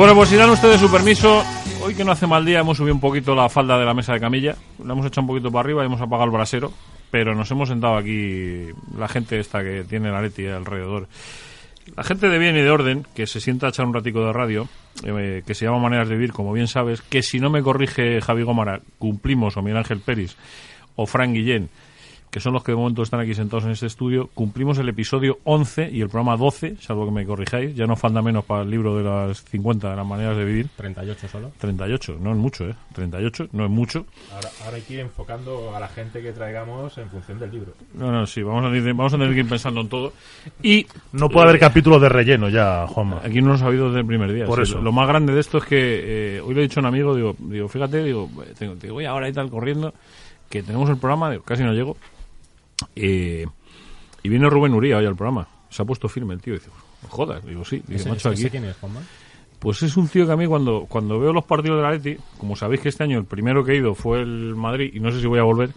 [0.00, 1.44] Bueno, pues si dan ustedes su permiso,
[1.82, 4.14] hoy que no hace mal día hemos subido un poquito la falda de la mesa
[4.14, 6.72] de camilla, la hemos echado un poquito para arriba y hemos apagado el brasero,
[7.10, 11.06] pero nos hemos sentado aquí la gente esta que tiene la Leti alrededor.
[11.94, 14.32] La gente de bien y de orden, que se sienta a echar un ratico de
[14.32, 14.68] radio,
[15.04, 18.22] eh, que se llama Maneras de Vivir, como bien sabes, que si no me corrige
[18.22, 20.34] Javi Gómara, cumplimos, o Miguel Ángel Peris,
[20.96, 21.68] o Fran Guillén,
[22.30, 25.38] que son los que de momento están aquí sentados en este estudio, cumplimos el episodio
[25.44, 28.70] 11 y el programa 12, salvo que me corrijáis, ya no falta menos para el
[28.70, 30.68] libro de las 50 de las maneras de vivir.
[30.76, 31.50] 38 solo.
[31.58, 32.74] 38, no es mucho, ¿eh?
[32.94, 34.06] 38, no es mucho.
[34.32, 37.72] Ahora, ahora hay que ir enfocando a la gente que traigamos en función del libro.
[37.94, 40.12] No, no, sí, vamos a, tener- vamos a tener que ir pensando en todo.
[40.62, 43.20] Y No puede haber capítulos de relleno ya, Juanma.
[43.24, 44.46] Aquí no lo he sabido desde el primer día.
[44.46, 44.80] Por Sí, eso.
[44.80, 47.14] Lo más grande de esto es que eh, hoy le he dicho a un amigo,
[47.16, 49.92] digo, digo fíjate, digo, tengo, te voy ahora y tal corriendo,
[50.48, 51.96] que tenemos el programa, digo, casi no llego.
[52.96, 53.46] Eh,
[54.22, 55.46] y viene Rubén Uría hoy al programa.
[55.68, 56.54] Se ha puesto firme el tío.
[56.54, 56.68] Dice,
[57.02, 57.76] "No jodas, digo, sí.
[57.86, 58.50] Dice, ¿Ese, macho, ese aquí.
[58.50, 59.00] quién es, Juanma?
[59.58, 62.16] Pues es un tío que a mí cuando, cuando veo los partidos de la Leti,
[62.38, 65.12] como sabéis que este año el primero que he ido fue el Madrid y no
[65.12, 65.70] sé si voy a volver,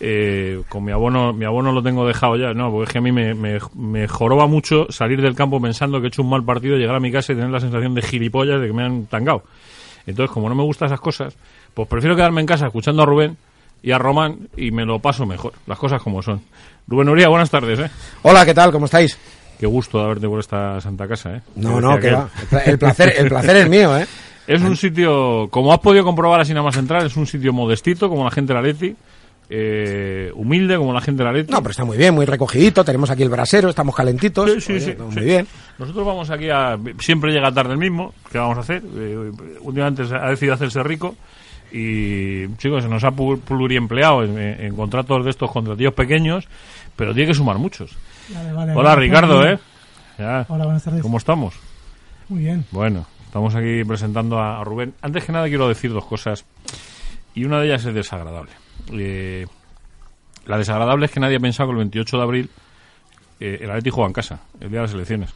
[0.00, 3.00] eh, con mi abono, mi abono lo tengo dejado ya, no, porque es que a
[3.00, 6.44] mí me, me, me joroba mucho salir del campo pensando que he hecho un mal
[6.44, 9.06] partido, llegar a mi casa y tener la sensación de gilipollas de que me han
[9.06, 9.44] tangado.
[10.06, 11.36] Entonces, como no me gustan esas cosas,
[11.72, 13.36] pues prefiero quedarme en casa escuchando a Rubén
[13.84, 16.40] y a Román y me lo paso mejor, las cosas como son.
[16.88, 17.90] Rubén Uría, buenas tardes, ¿eh?
[18.22, 18.72] Hola, ¿qué tal?
[18.72, 19.18] ¿Cómo estáis?
[19.60, 21.42] Qué gusto de verte por esta santa casa, ¿eh?
[21.56, 22.28] No, no, que va.
[22.40, 24.06] El pla- El placer, el placer es mío, ¿eh?
[24.46, 28.08] Es un sitio, como has podido comprobar así nada más entrar, es un sitio modestito,
[28.10, 28.94] como la gente de la Leti,
[29.48, 31.50] eh, humilde, como la gente de la Leti.
[31.52, 32.84] No, pero está muy bien, muy recogidito.
[32.84, 34.50] Tenemos aquí el brasero, estamos calentitos.
[34.52, 35.02] Sí, sí, Oye, sí, sí.
[35.02, 35.46] Muy bien.
[35.78, 36.78] Nosotros vamos aquí a...
[36.98, 38.82] Siempre llega tarde el mismo, ¿qué vamos a hacer?
[38.96, 39.30] Eh,
[40.20, 41.14] ha decidido hacerse rico
[41.76, 46.46] y, chicos, se nos ha pluriempleado en, en contratos de estos contratillos pequeños,
[46.94, 47.96] pero tiene que sumar muchos.
[48.28, 49.58] Vale, vale, Hola, vale, Ricardo, ¿eh?
[50.16, 50.46] Ya.
[50.48, 51.02] Hola, buenas tardes.
[51.02, 51.54] ¿Cómo estamos?
[52.28, 52.64] Muy bien.
[52.70, 54.94] Bueno, estamos aquí presentando a, a Rubén.
[55.02, 56.44] Antes que nada quiero decir dos cosas
[57.34, 58.52] y una de ellas es desagradable.
[58.92, 59.44] Eh,
[60.46, 62.50] la desagradable es que nadie ha pensado que el 28 de abril
[63.40, 65.34] eh, el Atleti juega en casa, el día de las elecciones.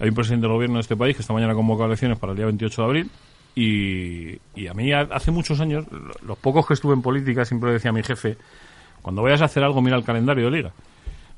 [0.00, 2.32] Hay un presidente del gobierno de este país que esta mañana ha convocado elecciones para
[2.32, 3.10] el día 28 de abril
[3.62, 7.44] y, y a mí ha- hace muchos años, lo- los pocos que estuve en política,
[7.44, 8.36] siempre decía mi jefe,
[9.02, 10.72] cuando vayas a hacer algo mira el calendario de liga,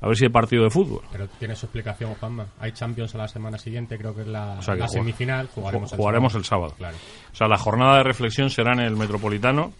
[0.01, 1.01] a ver si hay partido de fútbol.
[1.11, 2.47] Pero tiene su explicación, Juanma.
[2.59, 4.91] Hay Champions a la semana siguiente, creo que es la, O sea que la jug-
[4.93, 5.47] semifinal.
[5.53, 6.73] Jugaremos, Ju- jugaremos el sábado.
[6.77, 6.97] Claro.
[7.31, 9.73] O sea, la jornada de reflexión será en el Metropolitano.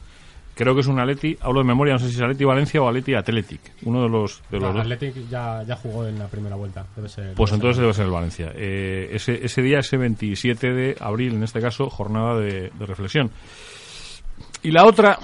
[0.53, 2.88] Creo que es un Atleti, hablo de memoria, no sé si es Atleti Valencia o
[2.88, 3.62] Atleti Athletic.
[3.84, 4.81] Uno de los, de los No.
[4.81, 6.85] Athletic ya, ya jugó en la primera vuelta.
[6.95, 7.34] Debe ser.
[7.35, 7.84] Pues debe entonces ser.
[7.84, 8.51] debe ser el Valencia.
[8.56, 13.31] Eh, ese, ese día, ese 27 de abril, en este caso, jornada de, de reflexión.
[14.63, 15.17] Y la otra,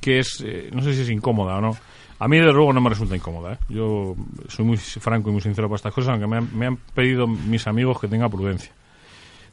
[0.00, 1.76] que es, eh, no sé si es incómoda o no.
[2.18, 3.54] A mí, desde luego, no me resulta incómoda.
[3.54, 3.58] ¿eh?
[3.68, 4.16] Yo
[4.48, 7.26] soy muy franco y muy sincero para estas cosas, aunque me han, me han pedido
[7.26, 8.72] mis amigos que tenga prudencia.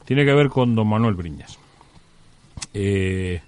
[0.04, 1.58] Tiene que ver con don Manuel Briñas.
[2.72, 3.40] Eh,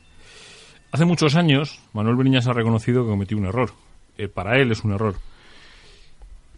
[0.93, 3.73] hace muchos años, Manuel Briñas ha reconocido que cometió un error.
[4.19, 5.17] Eh, para él es un error.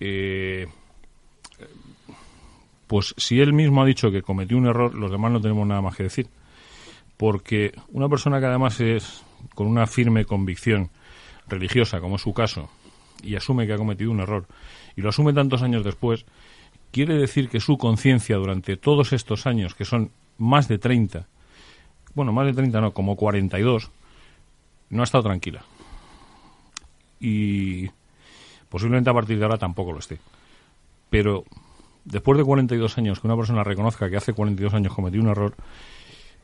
[0.01, 0.67] Eh,
[2.87, 5.83] pues si él mismo ha dicho que cometió un error, los demás no tenemos nada
[5.83, 6.29] más que decir.
[7.17, 9.25] Porque una persona que además es
[9.55, 10.91] con una firme convicción
[11.49, 12.71] religiosa, como es su caso,
[13.23, 14.47] y asume que ha cometido un error,
[14.97, 16.25] y lo asume tantos años después,
[16.93, 21.27] quiere decir que su conciencia durante todos estos años, que son más de 30,
[22.15, 23.91] bueno, más de 30 no, como 42,
[24.91, 25.65] no ha estado tranquila.
[27.21, 27.91] Y
[28.69, 30.19] posiblemente a partir de ahora tampoco lo esté.
[31.11, 31.45] Pero
[32.05, 35.55] después de 42 años que una persona reconozca que hace 42 años cometió un error,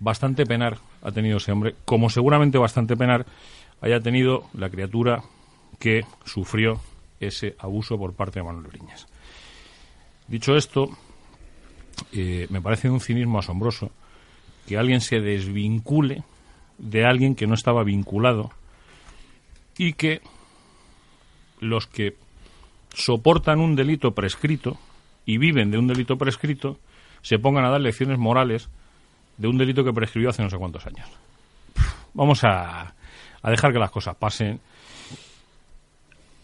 [0.00, 3.26] bastante penar ha tenido ese hombre, como seguramente bastante penar
[3.80, 5.22] haya tenido la criatura
[5.78, 6.80] que sufrió
[7.20, 9.06] ese abuso por parte de Manuel Briñas.
[10.26, 10.88] Dicho esto,
[12.12, 13.90] eh, me parece un cinismo asombroso
[14.66, 16.22] que alguien se desvincule
[16.78, 18.50] de alguien que no estaba vinculado
[19.76, 20.20] y que
[21.60, 22.16] los que
[22.94, 24.78] soportan un delito prescrito
[25.26, 26.78] y viven de un delito prescrito
[27.22, 28.68] se pongan a dar lecciones morales
[29.38, 31.08] de un delito que prescribió hace no sé cuántos años.
[32.12, 32.94] Vamos a,
[33.42, 34.60] a dejar que las cosas pasen.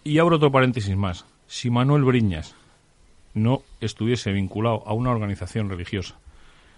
[0.03, 1.25] Y abro otro paréntesis más.
[1.47, 2.55] Si Manuel Briñas
[3.35, 6.17] no estuviese vinculado a una organización religiosa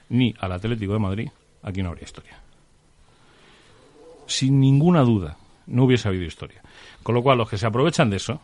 [0.08, 1.28] ni al Atlético de Madrid,
[1.62, 2.38] aquí no habría historia.
[4.26, 5.36] Sin ninguna duda,
[5.66, 6.62] no hubiese habido historia.
[7.02, 8.40] Con lo cual, los que se aprovechan de eso,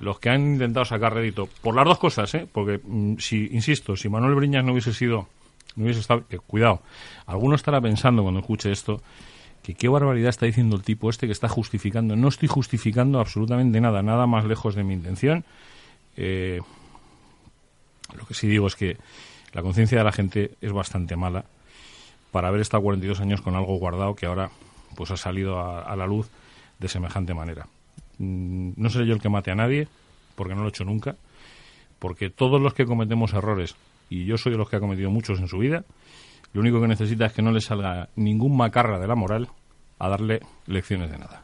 [0.00, 2.46] los que han intentado sacar rédito, por las dos cosas, ¿eh?
[2.50, 5.28] porque, mm, si insisto, si Manuel Briñas no hubiese sido,
[5.76, 6.82] no hubiese estado, que cuidado,
[7.26, 9.00] alguno estará pensando cuando escuche esto,
[9.62, 12.16] que qué barbaridad está diciendo el tipo este que está justificando.
[12.16, 15.44] No estoy justificando absolutamente nada, nada más lejos de mi intención.
[16.16, 16.60] Eh,
[18.14, 18.98] lo que sí digo es que
[19.54, 21.46] la conciencia de la gente es bastante mala
[22.30, 24.50] para haber estado 42 años con algo guardado que ahora
[24.94, 26.30] pues ha salido a, la luz
[26.78, 27.66] de semejante manera.
[28.18, 29.88] Mm, No seré yo el que mate a nadie,
[30.34, 31.16] porque no lo he hecho nunca,
[31.98, 33.76] porque todos los que cometemos errores,
[34.10, 35.84] y yo soy de los que ha cometido muchos en su vida,
[36.52, 39.48] lo único que necesita es que no le salga ningún macarra de la moral
[39.98, 41.43] a darle lecciones de nada.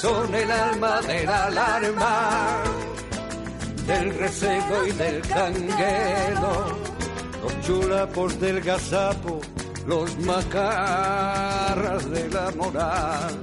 [0.00, 2.62] son el alma de la alarma,
[3.86, 6.78] del recebo y del canguelo,
[7.42, 9.40] los chulapos del gazapo,
[9.86, 13.42] los macarras de la moral.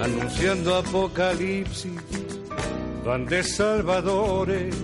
[0.00, 2.00] Anunciando apocalipsis,
[3.04, 4.74] van de salvadores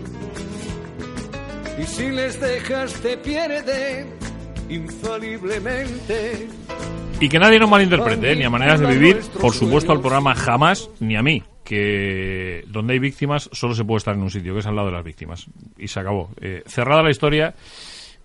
[1.79, 4.19] y si les dejas te pierden
[4.69, 6.49] infaliblemente.
[7.20, 8.36] Y que nadie nos malinterprete, ¿eh?
[8.36, 12.92] ni a maneras de vivir, por supuesto al programa jamás, ni a mí, que donde
[12.92, 15.04] hay víctimas solo se puede estar en un sitio, que es al lado de las
[15.04, 15.46] víctimas.
[15.76, 16.30] Y se acabó.
[16.40, 17.54] Eh, cerrada la historia,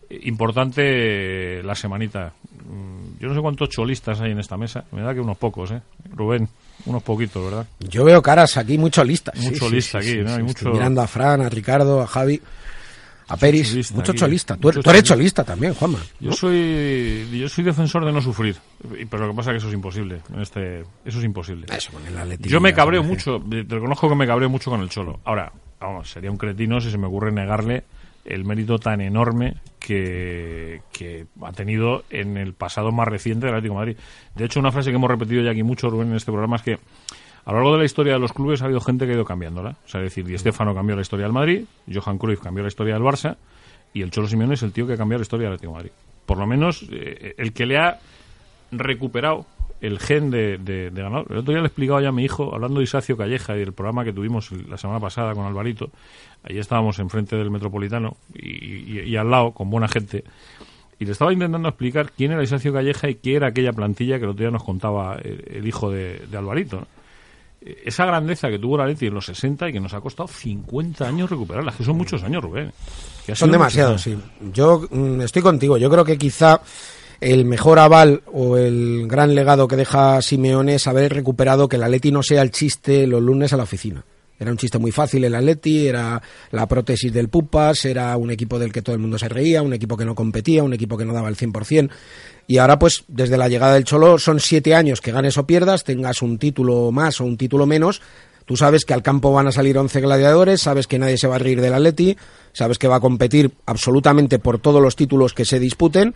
[0.09, 0.81] eh, importante
[1.59, 2.33] eh, la semanita.
[2.69, 5.71] Mm, Yo no sé cuántos cholistas hay en esta mesa, me da que unos pocos,
[5.71, 5.81] ¿eh?
[6.15, 6.47] Rubén,
[6.85, 7.65] unos poquitos, ¿verdad?
[7.79, 9.33] Yo veo caras aquí mucho listas.
[9.39, 10.27] sí, Mucho sí, lista sí, aquí, sí, ¿no?
[10.27, 12.39] sí, Hay estoy mucho- Mirando a Fran, a Ricardo, a Javi,
[13.27, 13.69] a Peris.
[13.69, 14.57] cholista Mucho cholista.
[14.57, 15.43] Tú, mucho tú eres cholista.
[15.43, 15.99] también, Juanma.
[16.19, 18.55] Yo soy yo soy defensor de no sufrir,
[19.09, 20.21] pero lo que pasa es que eso es imposible.
[20.33, 21.67] En este, eso es imposible.
[21.75, 24.81] Eso, con el Atleti Yo me cabreo mucho, te reconozco que me cabreo mucho con
[24.81, 25.19] el Cholo.
[25.23, 27.83] Ahora, vamos, sería un cretino si se me ocurre negarle
[28.25, 33.73] el mérito tan enorme que, que ha tenido en el pasado más reciente del Atlético
[33.73, 33.97] de Madrid.
[34.35, 36.61] De hecho, una frase que hemos repetido ya aquí mucho, Rubén, en este programa es
[36.61, 36.79] que
[37.45, 39.25] a lo largo de la historia de los clubes ha habido gente que ha ido
[39.25, 39.71] cambiándola.
[39.85, 42.69] O sea, es decir, Di Stéfano cambió la historia del Madrid, Johan Cruyff cambió la
[42.69, 43.35] historia del Barça
[43.93, 45.77] y el Cholo Simeone es el tío que ha cambiado la historia del Atlético de
[45.77, 45.91] Madrid.
[46.25, 47.99] Por lo menos eh, el que le ha
[48.71, 49.45] recuperado
[49.81, 51.27] el gen de, de, de ganador.
[51.29, 53.59] El otro día le he explicado ya a mi hijo, hablando de Isacio Calleja y
[53.59, 55.89] del programa que tuvimos la semana pasada con Alvarito.
[56.43, 60.23] Allí estábamos enfrente del Metropolitano y, y- y al lado, con buena gente.
[60.99, 64.23] Y le estaba intentando explicar quién era Isacio Calleja y qué era aquella plantilla que
[64.23, 66.77] el otro día nos contaba el, el hijo de, de Alvarito.
[66.77, 66.87] ¿no?
[67.85, 71.07] Esa grandeza que tuvo la Leti en los 60 y que nos ha costado 50
[71.07, 71.71] años recuperarla.
[71.71, 72.71] Que son muchos años, Rubén.
[73.33, 74.17] Son demasiados, sí.
[74.53, 75.77] Yo mm, estoy contigo.
[75.77, 76.61] Yo creo que quizá
[77.21, 81.83] el mejor aval o el gran legado que deja Simeone es haber recuperado que el
[81.83, 84.03] Atleti no sea el chiste los lunes a la oficina.
[84.39, 86.21] Era un chiste muy fácil el Atleti, era
[86.51, 89.73] la prótesis del Pupas, era un equipo del que todo el mundo se reía, un
[89.73, 91.89] equipo que no competía, un equipo que no daba el 100%.
[92.47, 95.83] Y ahora, pues, desde la llegada del Cholo, son siete años que ganes o pierdas,
[95.83, 98.01] tengas un título más o un título menos,
[98.45, 101.35] Tú sabes que al campo van a salir 11 gladiadores, sabes que nadie se va
[101.35, 102.17] a reír del Atleti,
[102.51, 106.13] sabes que va a competir absolutamente por todos los títulos que se disputen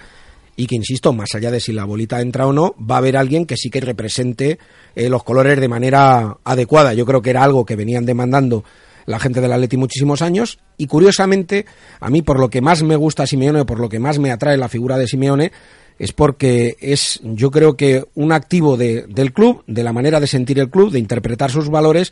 [0.58, 3.16] y que, insisto, más allá de si la bolita entra o no, va a haber
[3.16, 4.60] alguien que sí que represente
[4.96, 6.94] eh, los colores de manera adecuada.
[6.94, 8.64] Yo creo que era algo que venían demandando
[9.06, 11.66] la gente del Atleti muchísimos años y curiosamente
[12.02, 14.58] a mí por lo que más me gusta Simeone, por lo que más me atrae
[14.58, 15.54] la figura de Simeone
[15.98, 20.28] es porque es yo creo que un activo de- del club, de la manera de
[20.28, 22.12] sentir el club, de interpretar sus valores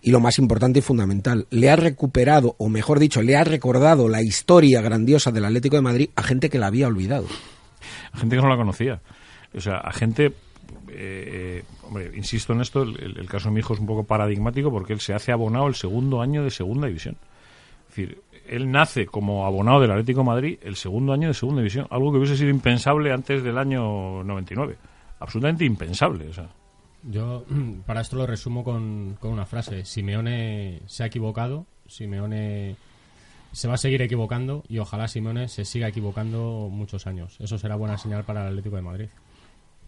[0.00, 4.08] y lo más importante y fundamental, le ha recuperado, o mejor dicho, le ha recordado
[4.08, 7.26] la historia grandiosa del Atlético de Madrid a gente que la había olvidado.
[8.14, 9.00] gente que no la conocía.
[9.54, 10.32] O sea, a gente, eh,
[10.88, 14.92] eh, hombre, insisto en esto, el, caso de mi hijo es un poco paradigmático porque
[14.92, 17.16] él se hace abonado el segundo año de segunda división.
[17.88, 21.86] Es decir, él nace como abonado del Atlético Madrid el segundo año de segunda división,
[21.90, 24.76] algo que hubiese sido impensable antes del año 99.
[25.20, 26.28] Absolutamente impensable.
[26.28, 26.48] O sea,
[27.02, 27.44] Yo
[27.86, 29.84] para esto lo resumo con, con una frase.
[29.84, 32.76] Simeone se ha equivocado, Simeone
[33.52, 37.36] se va a seguir equivocando y ojalá Simeone se siga equivocando muchos años.
[37.40, 39.08] Eso será buena señal para el Atlético de Madrid.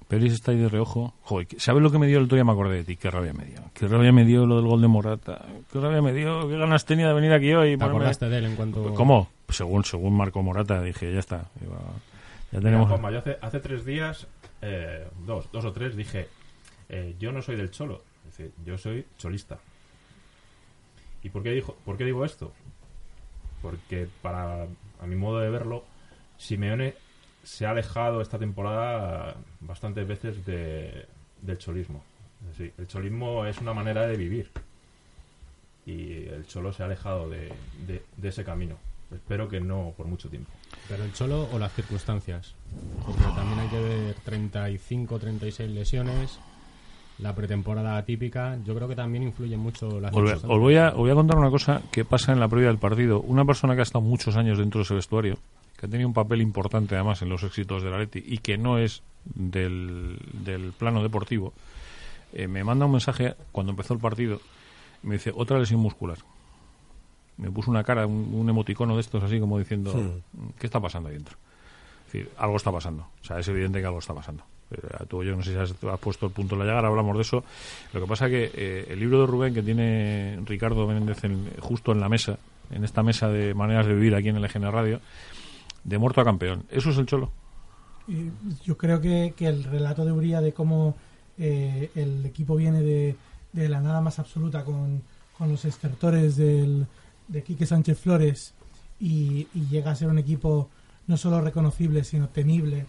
[0.08, 1.14] Peris está ahí de reojo.
[1.22, 2.44] Joder, ¿sabes lo que me dio el otro día?
[2.44, 2.96] Me acordé de ti.
[2.96, 3.58] Qué rabia me dio.
[3.72, 5.46] Qué rabia me dio lo del gol de Morata.
[5.72, 6.46] Qué rabia me dio.
[6.46, 7.70] Qué ganas tenía de venir aquí hoy.
[7.70, 8.92] ¿Te ponerme- acordaste de él en cuanto...?
[8.94, 9.28] ¿Cómo?
[9.48, 11.50] Según, según Marco Morata, dije, ya está.
[11.62, 11.76] Iba-
[12.52, 12.88] Ya Mira, tenemos.
[12.88, 14.26] Juanma, yo hace, hace tres días,
[14.60, 16.28] eh, dos, dos o tres, dije,
[16.90, 19.58] eh, yo no soy del Cholo, es decir, yo soy cholista.
[21.22, 22.52] ¿Y por qué, dijo, por qué digo esto?
[23.64, 24.64] Porque para,
[25.00, 25.84] a mi modo de verlo,
[26.36, 26.94] Simeone
[27.42, 31.06] se ha alejado esta temporada bastantes veces de-
[31.40, 32.02] del cholismo.
[32.58, 34.50] El cholismo es una manera de vivir.
[35.86, 37.52] Y el Cholo se ha alejado de,
[37.86, 38.76] de- de ese camino.
[39.14, 40.50] Espero que no por mucho tiempo.
[40.88, 42.54] ¿Pero el Cholo o las circunstancias?
[43.06, 46.38] Porque también hay que ver 35, 36 lesiones,
[47.18, 48.58] la pretemporada atípica.
[48.64, 50.50] Yo creo que también influyen mucho las Os voy, a- circunstancias.
[50.50, 52.78] os voy a, os voy a contar una cosa que pasa en la previa del
[52.78, 53.20] partido.
[53.20, 55.38] Una persona que ha estado muchos años dentro de ese vestuario,
[55.78, 58.78] que ha tenido un papel importante además en los éxitos del Atleti y que no
[58.78, 59.02] es
[59.34, 61.52] del, del plano deportivo,
[62.32, 64.40] eh, me manda un mensaje cuando empezó el partido.
[65.02, 66.18] y Me dice, otra lesión muscular.
[67.36, 70.20] Me puso una cara, un, un emoticono de estos así como diciendo,
[70.58, 71.36] ¿qué está pasando ahí dentro?
[72.06, 73.06] Es decir, algo está pasando.
[73.22, 74.44] O sea, es evidente que algo está pasando.
[74.70, 77.22] Eh, tú yo no sé si has, puesto el punto en la llaga, hablamos de
[77.22, 77.44] eso.
[77.92, 81.92] Lo que pasa que eh, el libro de Rubén que tiene Ricardo Menéndez en- justo
[81.92, 82.38] en la mesa,
[82.70, 85.00] en esta mesa de maneras de vivir aquí en el EGN Radio,
[85.84, 86.64] de muerto a campeón.
[86.70, 87.30] ¿Eso es el cholo?
[88.08, 88.30] Y
[88.64, 90.94] yo creo que, que el relato de Uría de cómo
[91.38, 93.16] eh, el equipo viene de,
[93.52, 95.02] de la nada más absoluta con,
[95.38, 96.86] con los estertores del,
[97.28, 98.52] de Quique Sánchez Flores
[99.00, 100.68] y, y llega a ser un equipo
[101.06, 102.86] no solo reconocible sino temible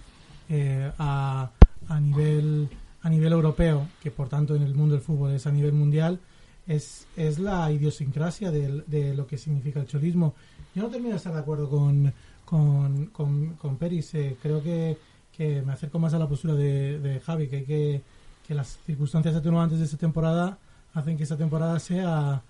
[0.49, 1.49] eh, a,
[1.89, 2.69] a nivel
[3.01, 6.19] a nivel europeo que por tanto en el mundo del fútbol es a nivel mundial
[6.67, 10.33] es, es la idiosincrasia del- de, lo que significa el cholismo.
[10.73, 12.11] Yo no termino de estar de acuerdo con
[12.43, 14.97] con, con, con Peris eh, creo que,
[15.35, 18.01] que me acerco más a la postura de, de Javi que, hay que,
[18.47, 20.57] que las circunstancias atenuantes de esta temporada
[20.93, 22.41] hacen que esta temporada sea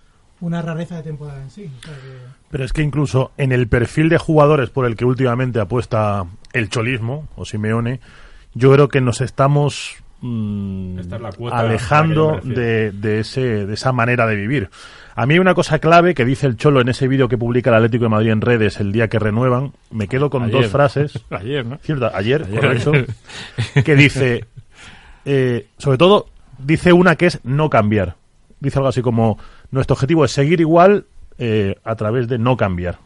[0.41, 1.71] una rareza de temporada en sí
[2.49, 6.69] Pero es que incluso en el perfil de jugadores por el que últimamente apuesta el
[6.69, 8.01] cholismo o Simeone,
[8.55, 11.07] yo creo que nos estamos mm, es
[11.51, 14.69] alejando de, de ese, de esa manera de vivir.
[15.17, 17.69] A mí hay una cosa clave que dice el Cholo en ese vídeo que publica
[17.69, 19.71] el Atlético de Madrid en redes el día que renuevan.
[19.91, 20.61] Me quedo con Ayer.
[20.61, 21.23] dos frases.
[21.29, 21.77] Ayer, ¿no?
[21.77, 22.59] Cierto, ayer, Ayer.
[22.59, 22.91] correcto.
[23.85, 24.45] que dice,
[25.23, 28.15] eh, sobre todo, dice una que es no cambiar.
[28.59, 29.37] Dice algo así como,
[29.71, 31.05] nuestro objetivo es seguir igual
[31.37, 32.97] eh, a través de no cambiar.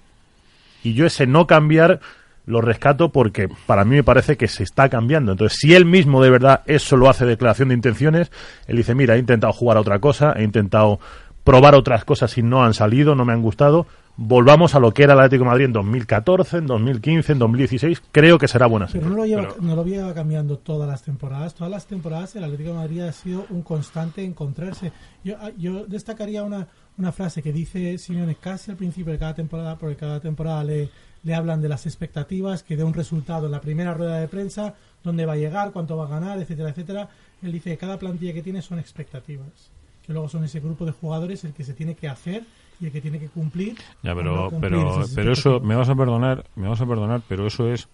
[0.83, 1.99] Y yo ese no cambiar
[2.45, 5.33] lo rescato porque para mí me parece que se está cambiando.
[5.33, 8.31] Entonces, si él mismo de verdad eso lo hace declaración de intenciones,
[8.67, 10.99] él dice, mira, he intentado jugar a otra cosa, he intentado
[11.43, 13.87] probar otras cosas y no han salido, no me han gustado.
[14.21, 18.01] Volvamos a lo que era el Atlético de Madrid en 2014, en 2015, en 2016.
[18.11, 21.03] Creo que será buena Pero no lo, lleva, Pero- no lo lleva cambiando todas las
[21.03, 21.55] temporadas.
[21.55, 24.91] Todas las temporadas el Atlético de Madrid ha sido un constante encontrarse.
[25.23, 26.67] Yo, ah, yo destacaría una,
[26.97, 30.89] una frase que dice Simeone casi al principio de cada temporada, porque cada temporada le,
[31.23, 34.75] le hablan de las expectativas, que dé un resultado en la primera rueda de prensa,
[35.03, 37.09] dónde va a llegar, cuánto va a ganar, etcétera, etcétera.
[37.41, 39.71] Él dice que cada plantilla que tiene son expectativas.
[40.05, 42.43] Que luego son ese grupo de jugadores el que se tiene que hacer
[42.79, 43.75] y el que tiene que cumplir.
[44.03, 47.45] Ya, pero, no pero, pero eso, me vas a perdonar, me vas a perdonar, pero
[47.45, 47.87] eso es,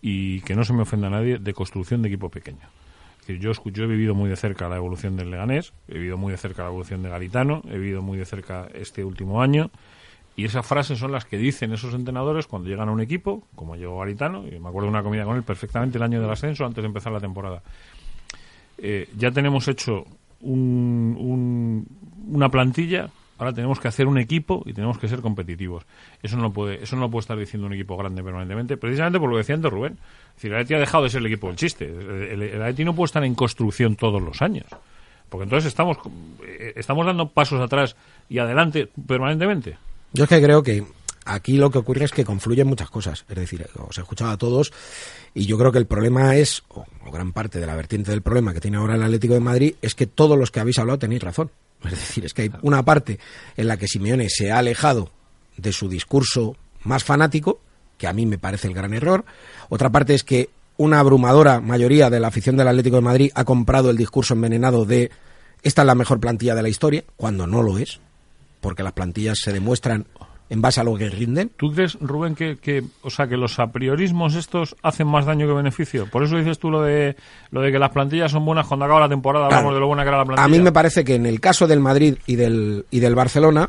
[0.00, 2.68] y que no se me ofenda a nadie, de construcción de equipo pequeño.
[3.26, 6.38] Yo, yo he vivido muy de cerca la evolución del Leganés, he vivido muy de
[6.38, 9.70] cerca la evolución de Garitano, he vivido muy de cerca este último año,
[10.38, 13.74] y esas frases son las que dicen esos entrenadores cuando llegan a un equipo, como
[13.74, 16.64] llegó Garitano, y me acuerdo de una comida con él perfectamente el año del ascenso,
[16.64, 17.60] antes de empezar la temporada.
[18.78, 20.04] Eh, ya tenemos hecho
[20.40, 21.86] un- un-
[22.32, 25.84] una plantilla, ahora tenemos que hacer un equipo y tenemos que ser competitivos.
[26.22, 29.28] Eso no puede, eso no lo puede estar diciendo un equipo grande permanentemente, precisamente por
[29.30, 29.94] lo que decía antes Rubén.
[30.28, 31.86] Es decir, el Atleti ha dejado de ser el equipo del chiste.
[31.86, 34.66] El, el, el no puede estar en construcción todos los años.
[35.28, 35.98] Porque entonces estamos,
[36.46, 37.96] eh, estamos dando pasos atrás
[38.28, 39.76] y adelante permanentemente.
[40.12, 40.84] Yo es que creo que
[41.24, 43.24] aquí lo que ocurre es que confluyen muchas cosas.
[43.28, 44.72] Es decir, os he escuchado a todos
[45.34, 48.54] y yo creo que el problema es, o, gran parte de la vertiente del problema
[48.54, 51.22] que tiene ahora el Atlético de Madrid, es que todos los que habéis hablado tenéis
[51.22, 51.50] razón.
[51.84, 53.20] Es decir, es que hay una parte
[53.56, 55.10] en la que Simeone se ha alejado
[55.56, 57.60] de su discurso más fanático,
[57.96, 59.24] que a mí me parece el gran error.
[59.68, 63.44] Otra parte es que una abrumadora mayoría de la afición del Atlético de Madrid ha
[63.44, 65.10] comprado el discurso envenenado de
[65.62, 68.00] esta es la mejor plantilla de la historia, cuando no lo es,
[68.60, 70.06] porque las plantillas se demuestran
[70.50, 71.50] en base a lo que rinden.
[71.56, 75.52] ¿Tú crees, Rubén, que, que, o sea, que los apriorismos estos hacen más daño que
[75.52, 76.06] beneficio?
[76.10, 77.16] Por eso dices tú lo de,
[77.50, 79.74] lo de que las plantillas son buenas cuando acaba la temporada, hablamos Claro.
[79.74, 80.44] de lo buena que era la plantilla.
[80.44, 83.68] A mí me parece que en el caso del Madrid y del, y del Barcelona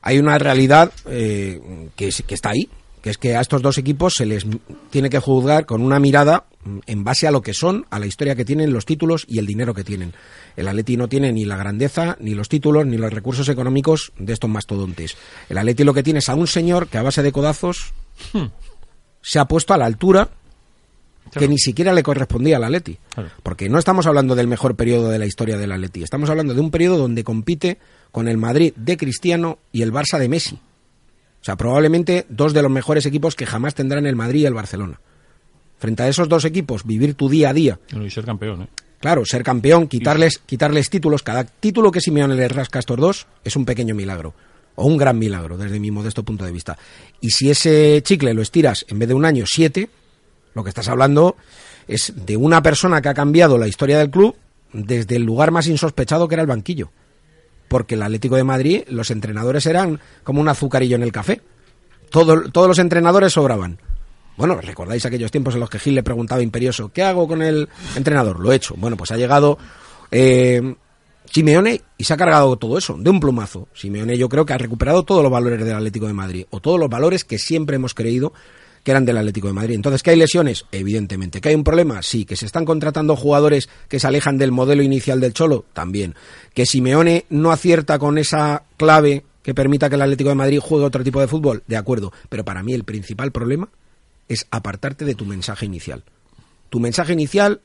[0.00, 1.60] hay una realidad eh,
[1.96, 2.66] que, que está ahí,
[3.06, 4.44] que es que a estos dos equipos se les
[4.90, 6.46] tiene que juzgar con una mirada
[6.86, 9.46] en base a lo que son, a la historia que tienen, los títulos y el
[9.46, 10.12] dinero que tienen.
[10.56, 14.32] El Atleti no tiene ni la grandeza, ni los títulos, ni los recursos económicos de
[14.32, 15.16] estos mastodontes.
[15.48, 17.92] El Atleti lo que tiene es a un señor que a base de codazos
[19.22, 20.28] se ha puesto a la altura
[21.30, 22.98] que ni siquiera le correspondía al Atleti.
[23.14, 23.30] Claro.
[23.44, 26.60] Porque no estamos hablando del mejor periodo de la historia del Atleti, estamos hablando de
[26.60, 27.78] un periodo donde compite
[28.10, 30.58] con el Madrid de Cristiano y el Barça de Messi.
[31.46, 34.54] O sea, probablemente dos de los mejores equipos que jamás tendrán el Madrid y el
[34.54, 34.98] Barcelona.
[35.78, 38.68] Frente a esos dos equipos, vivir tu día a día, Bueno, y ser campeón, ¿eh?
[38.98, 43.26] claro, ser campeón, quitarles, quitarles títulos, cada título que Simeone le rasca a estos dos
[43.44, 44.34] es un pequeño milagro.
[44.74, 46.76] O un gran milagro, desde mi modesto punto de vista.
[47.20, 49.88] Y si ese chicle lo estiras en vez de un año, siete,
[50.52, 51.36] lo que estás hablando
[51.86, 54.34] es de una persona que ha cambiado la historia del club
[54.72, 56.90] desde el lugar más insospechado que era el banquillo.
[57.68, 61.40] Porque el Atlético de Madrid, los entrenadores eran como un azucarillo en el café.
[62.10, 63.78] Todo- todos los entrenadores sobraban.
[64.36, 67.68] Bueno, recordáis aquellos tiempos en los que Gil le preguntaba imperioso, ¿qué hago con el
[67.96, 68.38] entrenador?
[68.38, 68.74] Lo he hecho.
[68.76, 69.56] Bueno, pues ha llegado
[70.10, 70.74] eh,
[71.32, 73.66] Simeone y se ha cargado todo eso, de un plumazo.
[73.74, 76.78] Simeone yo creo que ha recuperado todos los valores del Atlético de Madrid, o todos
[76.78, 78.32] los valores que siempre hemos creído
[78.86, 79.74] que eran del Atlético de Madrid.
[79.74, 80.64] Entonces, ¿que hay lesiones?
[80.70, 81.40] Evidentemente.
[81.40, 82.04] ¿Que hay un problema?
[82.04, 82.24] Sí.
[82.24, 85.64] ¿Que se están contratando jugadores que se alejan del modelo inicial del Cholo?
[85.72, 86.14] También.
[86.54, 90.84] ¿Que Simeone no acierta con esa clave que permita que el Atlético de Madrid juegue
[90.84, 91.64] otro tipo de fútbol?
[91.66, 92.12] De acuerdo.
[92.28, 93.70] Pero para mí el principal problema
[94.28, 96.04] es apartarte de tu mensaje inicial.
[96.70, 97.62] Tu mensaje inicial,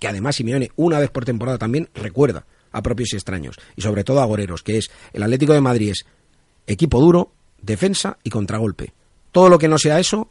[0.00, 4.02] que además Simeone una vez por temporada también recuerda a propios y extraños, y sobre
[4.02, 6.04] todo a goreros, que es el Atlético de Madrid es
[6.66, 8.92] equipo duro, defensa y contragolpe.
[9.32, 10.28] Todo lo que no sea eso,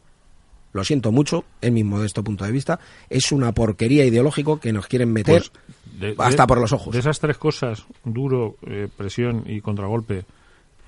[0.72, 2.78] lo siento mucho, en mi modesto punto de vista,
[3.10, 6.92] es una porquería ideológico que nos quieren meter Pues, de- hasta de- por los ojos.
[6.94, 10.24] De esas tres cosas, duro, eh, presión y contragolpe,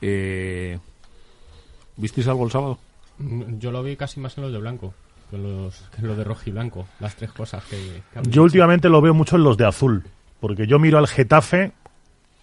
[0.01, 0.79] eh,
[1.97, 2.79] ¿visteis algo el sábado?
[3.19, 4.95] Mm, Yo lo vi casi más en los de blanco
[5.31, 6.87] que en los, que los de rojo y blanco.
[7.01, 10.05] Las tres cosas que, Yo últimamente lo veo mucho en los de azul,
[10.41, 11.73] porque yo miro al Getafe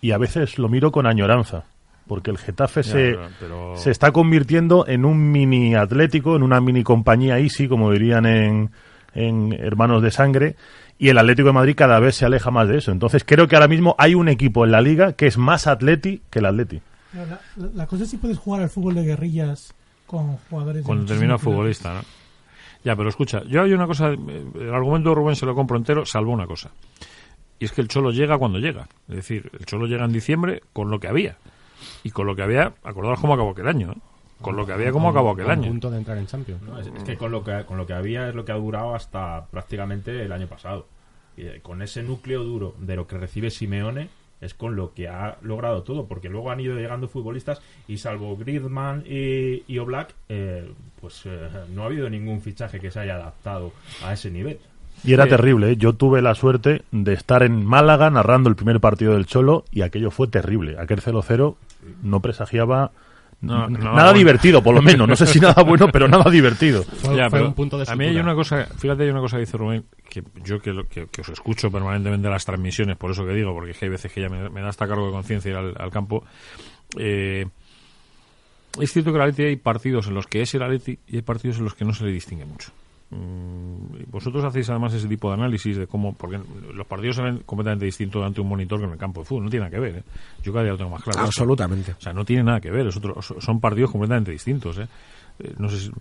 [0.02, 1.66] y a veces lo miro con añoranza,
[2.08, 6.44] porque el Getafe Ya, se, pero- pero- se está convirtiendo en un mini atlético, en
[6.44, 8.72] una mini compañía easy, como dirían en,
[9.14, 10.56] en Hermanos de Sangre,
[11.00, 12.92] y el Atlético de Madrid cada vez se aleja más de eso.
[12.92, 16.22] Entonces creo que ahora mismo hay un equipo en la liga que es más atleti
[16.30, 16.80] que el atleti.
[17.14, 19.74] La, la- la cosa es si puedes jugar al fútbol de guerrillas
[20.06, 20.86] con jugadores.
[20.86, 21.40] determinado nivel.
[21.40, 22.02] futbolista, ¿no?
[22.84, 24.18] Ya, pero escucha, yo hay una cosa, eh,
[24.60, 26.72] el argumento de Rubén se lo compro entero, salvo una cosa.
[27.60, 28.88] Y es que el Cholo llega cuando llega.
[29.08, 31.38] Es decir, el Cholo llega en diciembre con lo que había.
[32.04, 33.92] Y con lo que había, acordaos cómo acabó aquel año.
[33.92, 33.98] ¿eh?
[34.42, 35.68] Con lo que había, cómo acabó aquel año.
[35.68, 36.62] punto de entrar en Champions.
[36.64, 38.56] No, es, es que con lo que con lo que había es lo que ha
[38.56, 40.88] durado hasta prácticamente el año pasado.
[41.38, 44.10] Y eh, con ese núcleo duro de lo que recibe Simeone
[44.42, 48.36] es con lo que ha logrado todo, porque luego han ido llegando futbolistas y salvo
[48.36, 53.16] Griezmann y, y Oblak, eh, pues eh, no ha habido ningún fichaje que se haya
[53.16, 53.72] adaptado
[54.04, 54.60] a ese nivel.
[55.04, 55.30] Y era Sí.
[55.32, 55.78] terrible, ¿eh?
[55.78, 59.82] yo tuve la suerte de estar en Málaga narrando el primer partido del Cholo y
[59.82, 60.78] aquello fue terrible.
[60.80, 61.56] Aquel 0-0
[62.04, 62.92] no presagiaba
[63.42, 64.20] No, n- no, nada bueno.
[64.20, 65.08] divertido, por lo menos.
[65.08, 66.84] No sé si nada bueno, pero nada divertido.
[66.84, 69.22] Fue, Ya, fue pero un punto de a mí hay una cosa, fíjate, hay una
[69.22, 72.46] cosa que dice Rubén, que yo que, lo- que, que os escucho permanentemente en las
[72.46, 74.70] transmisiones, por eso que digo, porque es que hay veces que ya me, me da
[74.70, 76.24] hasta cargo de conciencia ir al, al campo.
[77.00, 77.48] Eh,
[78.80, 81.22] es cierto que el Atleti hay partidos en los que es el Atleti y hay
[81.24, 82.72] partidos en los que no se le distingue mucho.
[83.12, 83.72] Mm,
[84.12, 86.38] Vosotros hacéis además ese tipo de análisis de cómo, porque
[86.74, 89.46] los partidos se ven completamente distintos ante un monitor que en el campo de fútbol,
[89.46, 89.96] no tiene nada que ver.
[90.00, 90.04] ¿eh?
[90.44, 91.22] Yo cada día lo tengo más claro.
[91.22, 91.94] Absolutamente.
[91.94, 94.78] O sea, no tiene nada que ver, es otro- son partidos completamente distintos.
[94.80, 94.88] ¿eh?
[95.40, 95.92] Eh, no sé si-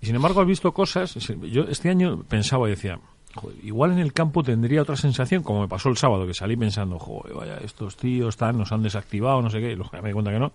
[0.00, 1.14] Y sin embargo, has visto cosas.
[1.14, 2.98] Yo este año pensaba y decía,
[3.34, 6.56] "Joder, igual en el campo tendría otra sensación, como me pasó el sábado, que salí
[6.56, 10.08] pensando, joder, vaya, estos tíos están, nos han desactivado, no sé qué, y luego me
[10.08, 10.52] di cuenta que no.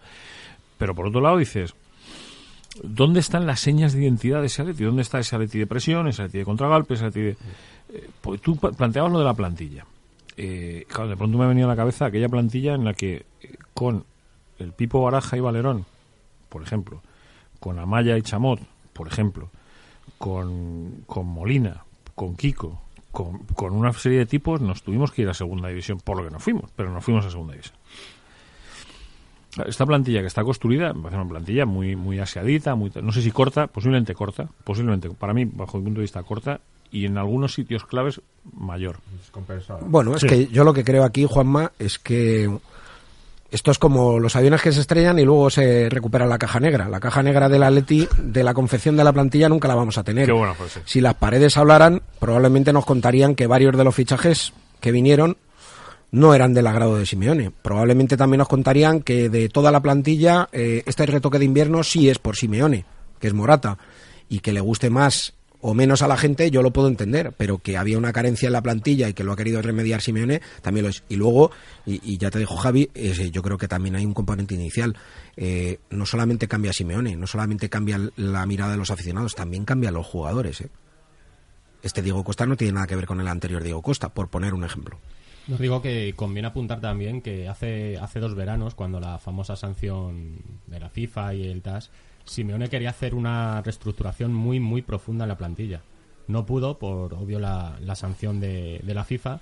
[0.78, 1.74] Pero por otro lado dices,
[2.84, 4.84] ¿dónde están las señas de identidad de ese Atleti?
[4.84, 7.38] ¿Dónde está ese Atleti de presión, ese Atleti de contragolpe, ese de...
[7.92, 9.86] Eh, pues tú planteabas lo de la plantilla.
[10.38, 13.26] Eh, claro, de pronto me ha venido a la cabeza aquella plantilla en la que
[13.42, 14.06] eh, con
[14.60, 15.86] el Pipo Baraja y Valerón,
[16.50, 17.02] por ejemplo,
[17.60, 18.60] con Amaya y Chamot,
[18.94, 19.50] por ejemplo,
[20.18, 21.84] con, con Molina,
[22.16, 26.00] con Kiko, con, con una serie de tipos, nos tuvimos que ir a segunda división,
[26.00, 27.79] por lo que nos fuimos, pero nos fuimos a segunda división.
[29.66, 33.22] Esta plantilla que está construida, me parece una plantilla muy, muy aseadita, muy, no sé
[33.22, 36.60] si corta, posiblemente corta, posiblemente, para mí, bajo mi punto de vista, corta,
[36.92, 38.22] y en algunos sitios claves,
[38.58, 38.98] mayor.
[39.88, 40.28] Bueno, es Sí.
[40.28, 42.50] que yo lo que creo aquí, Juanma, es que
[43.52, 46.88] Esto es como los aviones que se estrellan y luego se recupera la caja negra.
[46.88, 50.04] La caja negra del Atleti, de la confección de la plantilla, nunca la vamos a
[50.04, 50.28] tener.
[50.28, 50.84] Qué buena frase.
[50.86, 55.36] Si las paredes hablaran, probablemente nos contarían que varios de los fichajes que vinieron
[56.12, 57.52] no eran del agrado de Simeone.
[57.52, 62.10] Probablemente también nos contarían que de toda la plantilla, eh, este retoque de invierno sí
[62.10, 62.86] es por Simeone,
[63.20, 63.78] que es Morata,
[64.28, 67.58] y que le guste más o menos a la gente, yo lo puedo entender, pero
[67.58, 70.86] que había una carencia en la plantilla y que lo ha querido remediar Simeone, también
[70.86, 71.04] lo es.
[71.10, 71.52] Y luego,
[71.86, 74.96] y, ya te dijo Javi, es, yo creo que también hay un componente inicial.
[75.36, 79.94] Eh, no solamente cambia Simeone, no solamente cambia la mirada de los aficionados, también cambian
[79.94, 80.62] los jugadores.
[80.62, 80.70] ¿eh?
[81.84, 84.54] Este Diego Costa no tiene nada que ver con el anterior Diego Costa, por poner
[84.54, 84.98] un ejemplo.
[85.52, 90.38] Os digo que conviene apuntar también que hace, hace dos veranos, cuando la famosa sanción
[90.68, 91.90] de la FIFA y el TAS,
[92.24, 95.82] Simeone quería hacer una reestructuración muy, muy profunda en la plantilla.
[96.28, 99.40] No pudo, por obvio, la, la sanción de, de la FIFA.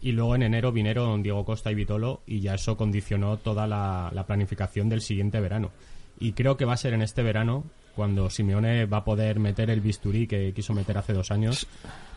[0.00, 4.12] Y luego en enero vinieron Diego Costa y Vitolo y ya eso condicionó toda la,
[4.14, 5.72] la planificación del siguiente verano.
[6.20, 7.64] Y creo que va a ser en este verano
[7.98, 11.66] cuando Simeone va a poder meter el bisturí que quiso meter hace dos años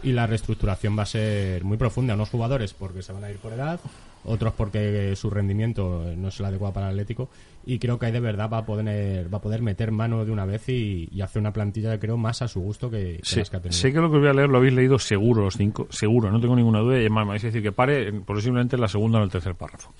[0.04, 2.14] y la reestructuración va a ser muy profunda.
[2.14, 3.80] Unos jugadores porque se van a ir por edad,
[4.24, 7.30] otros porque su rendimiento no es el adecuado para el Atlético
[7.66, 10.32] y creo que ahí de verdad va a poder va a poder meter mano de
[10.32, 13.40] una vez y, y hacer una plantilla creo más a su gusto que, que Sí,
[13.40, 13.80] las que ha tenido.
[13.82, 16.40] sé que lo que voy a leer lo habéis leído seguro, los cinco, seguro, no
[16.40, 16.98] tengo ninguna duda.
[16.98, 19.26] Y además me vais a decir que pare en- posiblemente en la segunda o en
[19.26, 19.92] el tercer párrafo.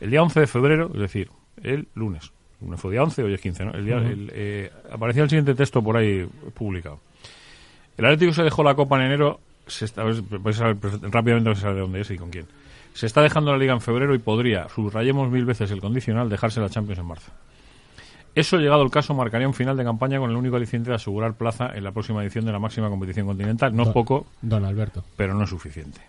[0.00, 1.30] El día 11 de febrero, es decir,
[1.62, 3.72] el lunes, lunes fue día 11, hoy es 15, ¿no?
[3.72, 7.00] El día, el, eh, aparecía el siguiente texto por ahí publicado.
[7.96, 11.76] El Atlético se dejó la Copa en enero, se está, perfect- rápidamente vais a saber
[11.76, 12.46] de dónde es y con quién.
[12.94, 16.60] Se está dejando la Liga en febrero y podría, subrayemos mil veces el condicional, dejarse
[16.60, 17.32] la Champions en marzo.
[18.34, 21.34] Eso, llegado el caso, marcaría un final de campaña con el único aliciente de asegurar
[21.34, 23.74] plaza en la próxima edición de la máxima competición continental.
[23.74, 25.02] No es poco, Don Alberto.
[25.16, 26.00] pero no es suficiente.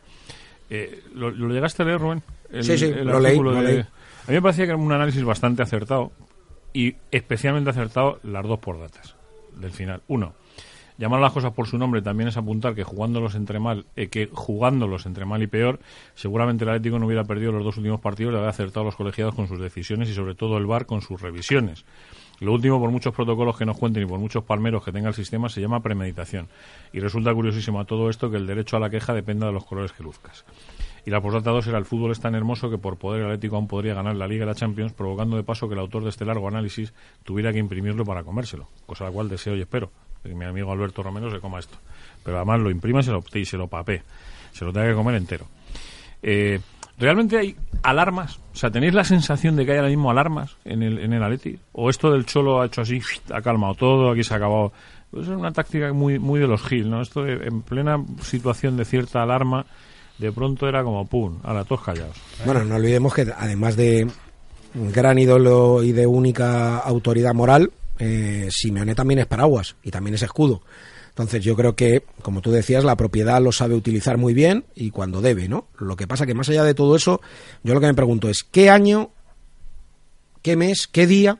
[0.70, 2.22] Eh, ¿lo, lo llegaste a leer, Rubén?
[2.52, 3.80] El- Sí, sí, el lo leí, artículo lo de- leí.
[3.82, 6.12] A mí me parecía que era un análisis bastante acertado
[6.78, 9.16] y especialmente acertado las dos por datas
[9.56, 10.04] del final.
[10.08, 10.36] Uno,
[11.00, 14.30] llamar las cosas por su nombre también es apuntar que jugándolos entre mal, eh, que
[14.32, 15.80] jugándolos entre mal y peor,
[16.14, 18.96] seguramente el Atlético no hubiera perdido los dos últimos partidos de haber acertado a los
[18.96, 21.84] colegiados con sus decisiones y sobre todo el VAR con sus revisiones.
[22.40, 25.16] Lo último, por muchos protocolos que nos cuenten y por muchos palmeros que tenga el
[25.16, 26.48] sistema, se llama premeditación.
[26.94, 29.66] Y resulta curiosísimo a todo esto que el derecho a la queja dependa de los
[29.66, 30.46] colores que luzcas.
[31.06, 33.68] Y la postdata 2 era el fútbol es tan hermoso que por poder Atlético aún
[33.68, 36.26] podría ganar la Liga y la Champions, provocando de paso que el autor de este
[36.26, 38.68] largo análisis tuviera que imprimirlo para comérselo.
[38.86, 39.90] Cosa la cual deseo y espero
[40.22, 41.78] que mi amigo Alberto Romero se coma esto.
[42.24, 44.04] Pero además lo imprima y se lo, y se lo papé.
[44.52, 45.46] Se lo tenga que comer entero.
[46.22, 46.60] Eh,
[46.98, 48.40] ¿Realmente hay alarmas?
[48.54, 51.24] O sea, ¿tenéis la sensación de que hay ahora mismo alarmas en el, en el
[51.24, 51.60] Atleti?
[51.74, 53.00] ¿O esto del Cholo ha hecho así,
[53.32, 54.74] ha calmado todo, aquí se ha acabado?
[55.12, 57.02] Pues es una táctica muy, muy de los Gil, ¿no?
[57.02, 59.66] Esto de, en plena situación de cierta alarma,
[60.18, 62.18] de pronto era como pum, a todos callados.
[62.46, 64.08] Bueno, no olvidemos que además de
[64.74, 70.24] gran ídolo y de única autoridad moral, eh, Simeone también es paraguas y también es
[70.24, 70.62] escudo.
[71.18, 74.92] Entonces yo creo que, como tú decías, la propiedad lo sabe utilizar muy bien y
[74.92, 75.66] cuando debe, ¿no?
[75.80, 77.22] Lo que pasa que más allá de todo eso,
[77.64, 79.10] yo lo que me pregunto es, ¿qué año,
[80.44, 81.40] qué mes, qué día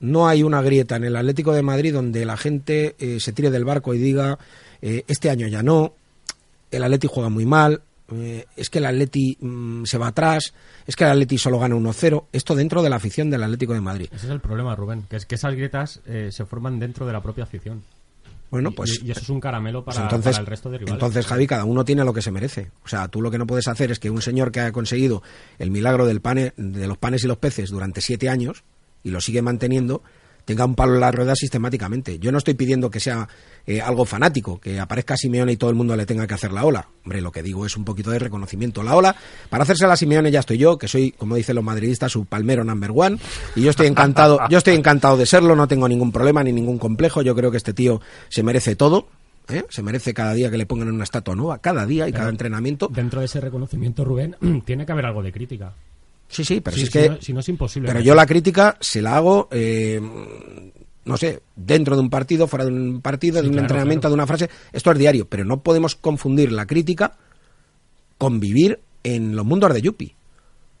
[0.00, 3.50] no hay una grieta en el Atlético de Madrid donde la gente eh, se tire
[3.50, 4.38] del barco y diga,
[4.82, 5.94] eh, este año ya no,
[6.70, 7.80] el Atleti juega muy mal,
[8.12, 10.52] eh, es que el Atleti mm, se va atrás,
[10.86, 12.24] es que el Atleti solo gana 1-0.
[12.32, 14.08] Esto dentro de la afición del Atlético de Madrid.
[14.12, 17.14] Ese es el problema, Rubén, que es que esas grietas eh, se forman dentro de
[17.14, 17.82] la propia afición.
[18.50, 20.78] Bueno, pues, y, y eso es un caramelo pues para, entonces, para el resto de
[20.78, 20.94] rivales.
[20.94, 22.70] entonces, Javi, cada uno tiene lo que se merece.
[22.84, 25.22] O sea, tú lo que no puedes hacer es que un señor que ha conseguido
[25.58, 28.64] el milagro del pane, de los panes y los peces durante siete años
[29.02, 30.02] y lo sigue manteniendo,
[30.44, 32.18] tenga un palo en la rueda sistemáticamente.
[32.18, 33.28] Yo no estoy pidiendo que sea
[33.70, 36.64] eh, algo fanático, que aparezca Simeone y todo el mundo le tenga que hacer la
[36.64, 36.88] ola.
[37.04, 38.82] Hombre, lo que digo es un poquito de reconocimiento.
[38.82, 39.14] La ola,
[39.50, 42.64] para hacerse la Simeone ya estoy yo, que soy, como dicen los madridistas, su palmero
[42.64, 43.18] number one,
[43.54, 46.78] y yo estoy encantado, yo estoy encantado de serlo, no tengo ningún problema ni ningún
[46.78, 47.20] complejo.
[47.20, 48.00] Yo creo que este tío
[48.30, 49.06] se merece todo.
[49.50, 49.64] ¿eh?
[49.68, 52.88] Se merece cada día que le pongan una estatua nueva, cada día y cada entrenamiento.
[52.90, 55.72] Dentro de ese reconocimiento, Rubén, tiene que haber algo de crítica.
[56.30, 57.88] Sí, sí, pero Sí, si es si que no- si no es imposible.
[57.88, 59.98] Pero yo la crítica se la hago, eh,
[61.08, 64.02] no sé, dentro de un partido, fuera de un partido, Sí, de un claro, entrenamiento,
[64.02, 64.10] claro.
[64.10, 64.50] de una frase.
[64.72, 67.16] Esto es diario, pero no podemos confundir la crítica
[68.18, 70.14] con vivir en los mundos de Yupi.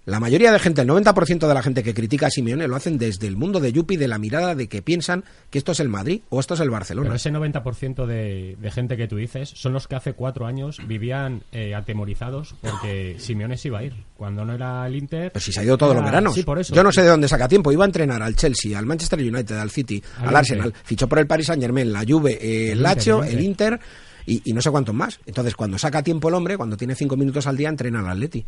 [0.08, 2.96] La mayoría de gente, el 90% de la gente que critica a Simeone lo hacen
[2.96, 5.88] desde el mundo de Yupi, de la mirada de que piensan que esto es el
[5.90, 7.08] Madrid o esto es el Barcelona.
[7.08, 10.78] Pero ese 90% de, de gente que tú dices son los que hace cuatro años
[10.86, 13.94] vivían eh, atemorizados porque Simeone se iba a ir.
[14.16, 15.30] Cuando no era el Inter...
[15.32, 16.34] Pero si se ha ido todos los era- veranos.
[16.34, 16.74] Sí, por eso.
[16.74, 17.70] Yo no sé de dónde saca tiempo.
[17.70, 20.72] Iba a entrenar al Chelsea, al Manchester United, al City, Al al, Arsenal.
[20.84, 23.40] Fichó por el Paris Saint Germain, la Juve, eh, el Lazio, el.
[23.42, 23.78] Inter
[24.24, 25.20] y, y no sé cuántos más.
[25.26, 28.44] Entonces, cuando saca tiempo el hombre, cuando tiene cinco minutos al día, entrena al Atleti.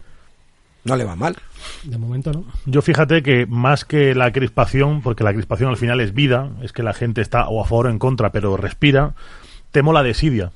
[0.85, 1.37] No le va mal.
[1.85, 2.45] De momento no.
[2.67, 6.73] Yo fíjate que más que la crispación, porque la crispación al final es vida, es
[6.73, 9.15] que la gente está o a favor o en contra, pero respira,
[9.71, 10.53] temo la desidia.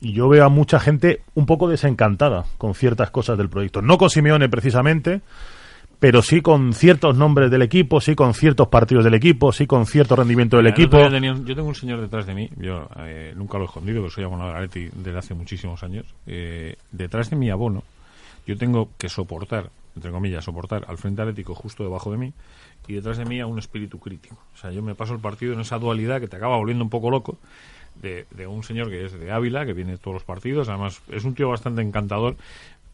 [0.00, 3.82] Y yo veo a mucha gente un poco desencantada con ciertas cosas del proyecto.
[3.82, 5.22] No con Simeone precisamente,
[5.98, 9.86] pero sí con ciertos nombres del equipo, sí con ciertos partidos del equipo, sí con
[9.86, 11.08] cierto rendimiento del Mira, equipo.
[11.10, 14.14] tenía yo tengo un señor detrás de mí, yo eh, nunca lo he escondido, porque
[14.14, 16.06] soy abonado de desde hace muchísimos años.
[16.26, 17.82] Eh, detrás de mi abono,
[18.48, 22.32] yo tengo que soportar, entre comillas, soportar al Frente Atlético justo debajo de mí,
[22.88, 24.38] y detrás de mí a un espíritu crítico.
[24.54, 26.90] O sea, yo me paso el partido en esa dualidad que te acaba volviendo un
[26.90, 27.38] poco loco,
[28.00, 31.24] de, de un señor que es de Ávila, que viene todos los partidos, además es
[31.24, 32.36] un tío bastante encantador,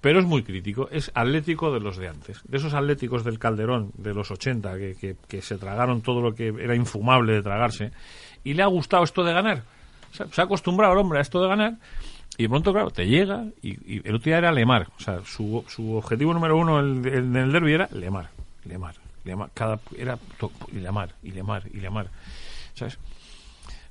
[0.00, 3.90] pero es muy crítico, es atlético de los de antes, de esos atléticos del Calderón
[3.96, 7.90] de los 80 que, que- se tragaron todo lo que era infumable de tragarse
[8.44, 9.62] y le ha gustado esto de ganar.
[10.12, 11.74] Se ha acostumbrado el hombre a esto de ganar
[12.36, 14.88] y de pronto, claro, te llega y, y el otro día era Lemar.
[14.96, 18.30] O sea, su, su objetivo número uno en el, derby era Lemar,
[18.64, 19.50] Lemar, Lemar.
[19.54, 20.18] Cada, era
[20.72, 22.10] y Lemar, y Lemar, y Lemar.
[22.74, 22.98] ¿Sabes?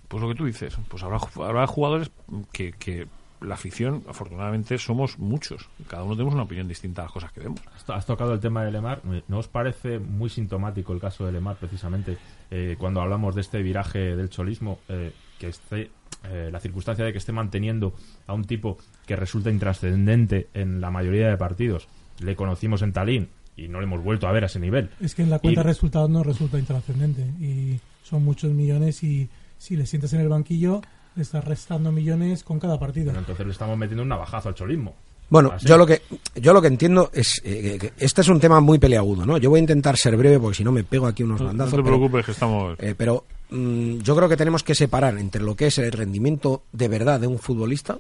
[0.08, 2.12] Pues lo que tú dices, pues habrá, habrá jugadores
[2.52, 3.08] que, que
[3.44, 5.70] la afición, afortunadamente, somos muchos.
[5.88, 7.62] Cada uno tenemos una opinión distinta a las cosas que vemos.
[7.88, 9.02] Has tocado el tema de Lemar.
[9.28, 12.18] ¿No os parece muy sintomático el caso de Lemar, precisamente,
[12.52, 15.92] eh, cuando hablamos de este viraje del cholismo, eh, que esté,
[16.24, 17.94] eh, la circunstancia de que esté manteniendo
[18.28, 21.88] a un tipo que resulta intrascendente en la mayoría de partidos?
[22.20, 24.90] Le conocimos en Talín y no le hemos vuelto a ver a ese nivel.
[25.00, 29.04] Es que en la cuenta Y- de resultados no resulta intrascendente y son muchos millones
[29.04, 30.82] y si le sientas en el banquillo
[31.16, 33.06] le estás restando millones con cada partido.
[33.08, 34.96] Bueno, entonces le estamos metiendo un navajazo al cholismo.
[35.34, 35.66] Bueno, Así.
[35.66, 36.04] yo lo que
[36.36, 39.40] yo lo que entiendo es eh, que este es un tema muy peleagudo, ¿no?
[39.40, 41.72] Yo voy a intentar ser breve porque si no me pego aquí unos No, te
[41.72, 42.76] pero- preocupes, que estamos...
[42.80, 46.62] Eh, pero mm, yo creo que tenemos que separar entre lo que es el rendimiento
[46.72, 47.98] de verdad de un futbolista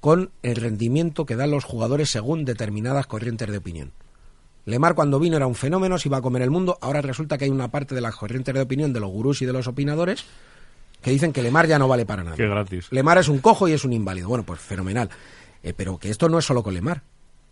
[0.00, 3.92] con el rendimiento que dan los jugadores según determinadas corrientes de opinión.
[4.66, 7.46] Lemar cuando vino era un fenómeno, se iba a comer el mundo, ahora resulta que
[7.46, 10.26] hay una parte de las corrientes de opinión de los gurús y de los opinadores
[11.00, 12.36] que dicen que Lemar ya no vale para nada.
[12.36, 12.88] Qué gratis.
[12.90, 14.28] Lemar es un cojo y es un inválido.
[14.28, 15.08] Bueno, pues fenomenal.
[15.62, 17.02] Eh, pero que esto no es solo con Lemar.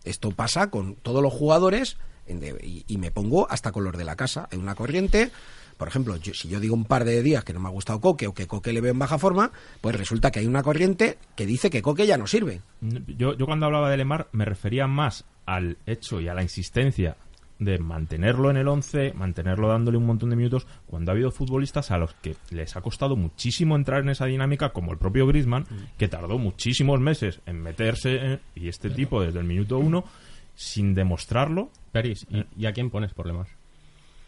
[0.05, 4.49] Esto pasa con todos los jugadores y, me pongo hasta con los de la casa.
[4.53, 5.31] Hay una corriente.
[5.77, 8.27] Por ejemplo, si yo digo un par de días que no me ha gustado Coque
[8.27, 11.47] o que Coque le veo en baja forma, pues resulta que hay una corriente que
[11.47, 12.62] dice que Coque ya no sirve.
[12.81, 17.16] Yo, yo cuando hablaba de Lemar me refería más al hecho y a la insistencia
[17.59, 21.90] de mantenerlo en el 11, mantenerlo dándole un montón de minutos, cuando ha habido futbolistas
[21.90, 25.66] a los que les ha costado muchísimo entrar en esa dinámica, como el propio Griezmann,
[25.97, 30.05] que tardó muchísimos meses en meterse, en- y este tipo desde el minuto uno,
[30.55, 33.47] sin demostrarlo, Peris, ¿y, y a quién pones por Lemar?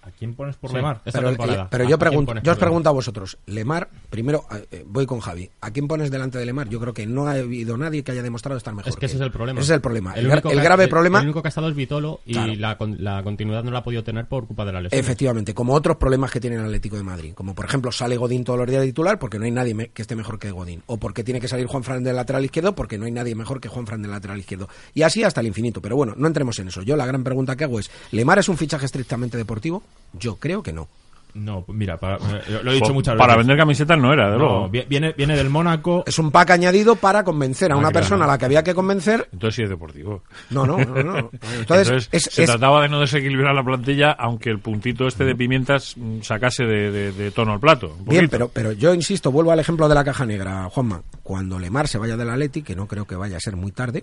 [0.03, 0.77] ¿A quién pones por Sí.
[0.77, 1.01] Lemar?
[1.05, 1.69] Esta pero temporada.
[1.71, 5.21] pero ¿A- yo, pregunto, yo os pregunto a vosotros, Lemar, primero eh, eh, voy con
[5.21, 6.69] Javi, ¿a quién pones delante de Lemar?
[6.69, 8.89] Yo creo que no ha habido nadie que haya demostrado estar mejor.
[8.89, 9.61] Es que ese es el problema.
[9.61, 10.13] Ese es el problema.
[10.15, 12.55] El, que- grave el- problema El único que ha estado es Vitolo y Claro.
[12.57, 14.99] la, la continuidad no la ha podido tener por culpa de la lesión.
[15.01, 18.45] Efectivamente, como otros problemas que tiene el Atlético de Madrid, como por ejemplo sale Godín
[18.45, 20.83] todos los días de titular porque no hay nadie me- que esté mejor que Godín,
[20.87, 23.61] o porque tiene que salir Juan Fran del lateral izquierdo porque no hay nadie mejor
[23.61, 25.81] que Juan Fran del lateral izquierdo, y así hasta el infinito.
[25.83, 26.83] Pero bueno, no entremos en eso.
[26.83, 29.83] Yo la gran pregunta que hago es, ¿Lemar es un fichaje estrictamente deportivo?
[30.13, 30.89] Yo creo que no.
[31.33, 33.47] No, mira, para- eh, lo he dicho Por- muchas Para veces.
[33.47, 34.69] vender camisetas no era, de No, luego.
[34.69, 36.03] vi- viene, viene del Mónaco.
[36.05, 38.01] Es un pack añadido para convencer a Ah, una claro.
[38.03, 39.29] persona a la que había que convencer.
[39.33, 40.25] Entonces sí es deportivo.
[40.51, 41.05] No, no, no.
[41.05, 41.17] no.
[41.33, 45.25] Entonces, Entonces, es- se es- trataba de no desequilibrar la plantilla, aunque el puntito este
[45.25, 47.97] de pimientas mm, sacase de, de- de tono al plato.
[48.01, 51.03] Bien, pero, pero yo insisto, vuelvo al ejemplo de la caja negra, Juanma.
[51.23, 54.03] Cuando Lemar se vaya del Atleti, que no creo que vaya a ser muy tarde,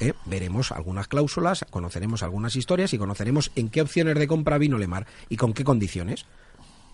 [0.00, 4.78] eh, veremos algunas cláusulas, conoceremos algunas historias y conoceremos en qué opciones de compra vino
[4.78, 6.26] Lemar y con qué condiciones.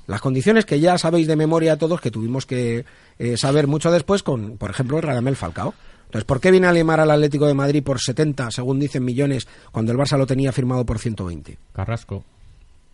[0.06, 2.84] Las condiciones que ya sabéis de memoria todos que tuvimos que
[3.18, 5.74] eh, saber mucho después con, por ejemplo, Radamel Falcao.
[6.04, 9.48] Entonces, ¿por qué viene a Lemar al Atlético de Madrid por 70, según dicen millones,
[9.72, 11.58] cuando el Barça lo tenía firmado por 120?
[11.72, 12.22] Carrasco,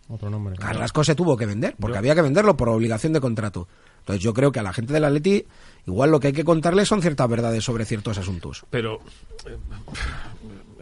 [0.09, 0.55] otro nombre.
[0.55, 3.67] Carrasco se tuvo que vender, porque Yo- había que venderlo por obligación de contrato.
[3.99, 5.45] Entonces yo creo que a la gente del Atleti
[5.87, 8.65] igual lo que hay que contarle son ciertas verdades sobre ciertos asuntos.
[8.69, 8.99] Pero
[9.47, 9.57] eh,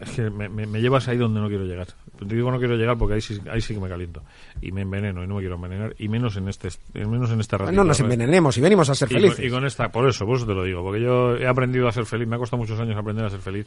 [0.00, 1.88] es que me, me- me llevas ahí donde no quiero llegar.
[2.18, 4.22] Te digo no quiero llegar porque ahí sí, ahí sí que me caliento.
[4.60, 5.94] Y me enveneno y no me quiero envenenar.
[5.98, 7.72] Y menos en este, menos en ratito.
[7.72, 9.44] no nos envenenemos y venimos a ser Y con, felices.
[9.44, 11.92] y con esta, por eso, por eso te lo digo, porque yo he aprendido a
[11.92, 13.66] ser feliz, me ha costado muchos años aprender a ser feliz.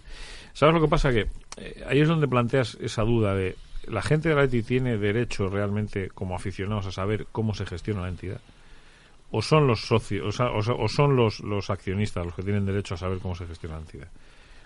[0.54, 1.12] ¿Sabes lo que pasa?
[1.12, 4.98] Que eh, ahí es donde planteas esa duda de, ¿la gente de la ETI tiene
[4.98, 8.39] derecho realmente como aficionados a saber cómo se gestiona la entidad?
[9.38, 12.93] ¿O son los socios, o, sea, o son los, los accionistas los que tienen derecho
[12.93, 14.08] a saber cómo se gestiona la entidad?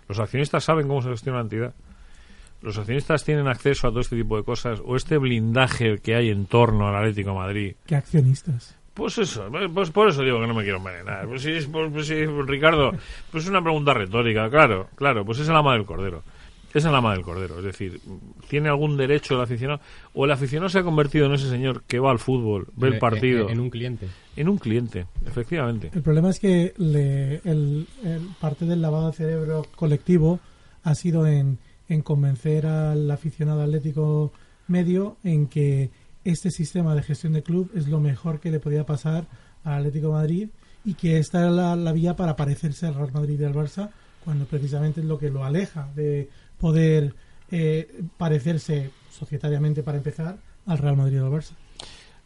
[0.07, 1.73] ¿Los accionistas saben cómo se gestiona la entidad?
[2.61, 4.79] ¿Los accionistas tienen acceso a todo este tipo de cosas?
[4.85, 8.77] ¿O este blindaje que hay en torno al Atlético de Madrid ¿Qué accionistas?
[8.93, 11.25] pues eso, pues por eso digo que no me quiero envenenar.
[11.25, 12.91] Pues sí, pues, pues sí, Ricardo,
[13.31, 16.21] pues es una pregunta retórica, claro, claro, pues es el ama del cordero.
[16.73, 17.57] Esa es la madre del cordero.
[17.59, 17.99] Es decir,
[18.47, 19.79] ¿tiene algún derecho el aficionado?
[20.13, 22.93] O el aficionado se ha convertido en ese señor que va al fútbol, ve el
[22.95, 23.45] En- partido.
[23.47, 24.07] En, en un cliente.
[24.35, 25.89] En un cliente, efectivamente.
[25.93, 30.39] El problema es que le- el, el parte del lavado de cerebro colectivo
[30.83, 31.57] ha sido en,
[31.89, 34.31] en convencer al aficionado atlético
[34.67, 35.89] medio en que
[36.23, 39.25] este sistema de gestión de club es lo mejor que le podía pasar
[39.63, 40.49] al Atlético de Madrid
[40.85, 43.89] y que esta era la, la vía para parecerse al Real Madrid y al Barça
[44.23, 47.13] cuando precisamente es lo que lo aleja de poder
[47.51, 51.51] eh, parecerse societariamente para empezar al Real Madrid y al Barça.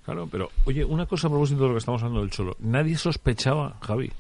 [0.06, 2.58] Claro, pero oye, una cosa a propósito de lo que estamos hablando del Cholo.
[2.60, 4.12] Nadie sospechaba, Javi,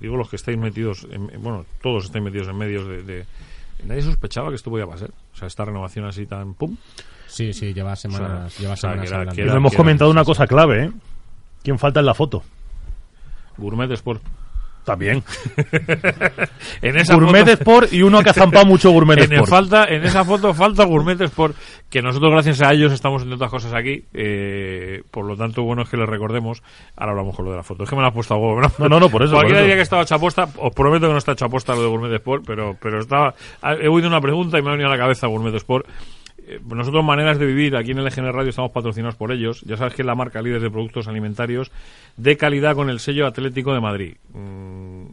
[0.00, 3.26] digo los que estáis metidos, en, en- bueno, todos estáis metidos en medios de, de-
[3.84, 5.10] Nadie sospechaba que esto podía pasar.
[5.34, 6.76] O sea, esta renovación así tan pum.
[7.26, 9.34] Sí, sí, lleva semanas, O sea, lleva o sea, semanas que era- hablando.
[9.34, 10.92] que Y era- no hemos que comentado una cosa clave, ¿eh?
[11.62, 12.42] ¿Quién falta en la foto?
[13.58, 14.22] Gourmet Sport.
[14.84, 15.22] También.
[16.82, 19.48] En esa Gourmet foto- Sport y uno que ha zampado mucho Gourmet en, Sport.
[19.50, 21.56] falta, en esa foto falta Gourmet Sport,
[21.88, 25.82] que nosotros gracias a ellos estamos haciendo otras cosas aquí, eh, por lo tanto bueno
[25.82, 26.62] es que les recordemos,
[26.96, 28.60] ahora hablamos con lo de la foto, es que me la has puesto a huevo,
[28.78, 29.46] No, no, no, por eso, eso.
[29.56, 31.82] diría que estaba hecho a posta, os prometo que no está hecho a posta lo
[31.82, 33.34] de Gourmet Sport, pero, pero estaba,
[33.80, 35.86] he oído una pregunta y me ha venido a la cabeza Gourmet Sport.
[36.46, 39.62] Eh, Nosotros, Maneras de Vivir, aquí en el EGN Radio estamos patrocinados por ellos.
[39.62, 41.72] Ya sabes que es la marca líder de productos alimentarios
[42.16, 44.16] de calidad con el sello Atlético de Madrid.
[44.32, 45.04] Mm,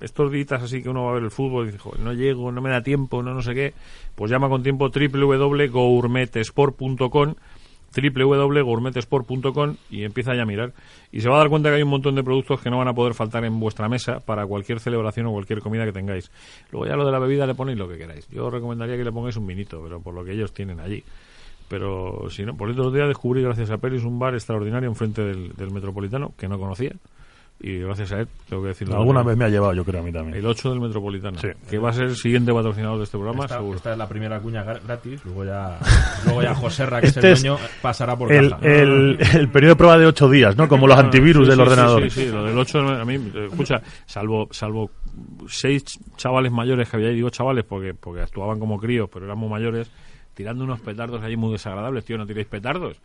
[0.00, 2.52] estos días así que uno va a ver el fútbol y dice, "Joder, no llego,
[2.52, 3.72] no me da tiempo, no no sé qué,
[4.14, 7.34] pues llama con tiempo www.gourmetesport.com
[7.94, 10.72] www.gourmetesport.com y empieza ya a mirar.
[11.12, 12.88] Y se va a dar cuenta que hay un montón de productos que no van
[12.88, 16.30] a poder faltar en vuestra mesa para cualquier celebración o cualquier comida que tengáis.
[16.70, 18.28] Luego ya lo de la bebida le ponéis lo que queráis.
[18.28, 21.04] Yo os recomendaría que le pongáis un vinito, pero por lo que ellos tienen allí.
[21.68, 25.54] Pero si no, por otro día descubrí gracias a Peris un bar extraordinario enfrente del,
[25.54, 26.92] del Metropolitano que no conocía.
[27.60, 28.96] Y gracias a él, tengo que decirlo.
[28.96, 30.36] Alguna vez me ha llevado, yo creo, a mí también.
[30.36, 31.48] El 8 del Metropolitano, Sí.
[31.70, 33.76] que va a ser el siguiente patrocinador de este programa, Esta, seguro.
[33.76, 35.78] esta es la primera cuña gra- gratis, luego ya,
[36.26, 36.54] luego ya
[37.00, 38.66] que Este es es el dueño, pasará por El, caja.
[38.66, 40.68] el, el periodo de prueba de ocho días, ¿no?
[40.68, 42.02] Como los antivirus Sí, del sí, ordenador.
[42.02, 44.90] Sí, sí, sí, lo del 8, a mí, escucha, salvo, salvo
[45.48, 49.24] seis ch- chavales mayores que había ahí, digo chavales porque, porque actuaban como críos, pero
[49.24, 49.90] eran muy mayores,
[50.34, 52.98] tirando unos petardos allí muy desagradables, tío, no tiréis petardos,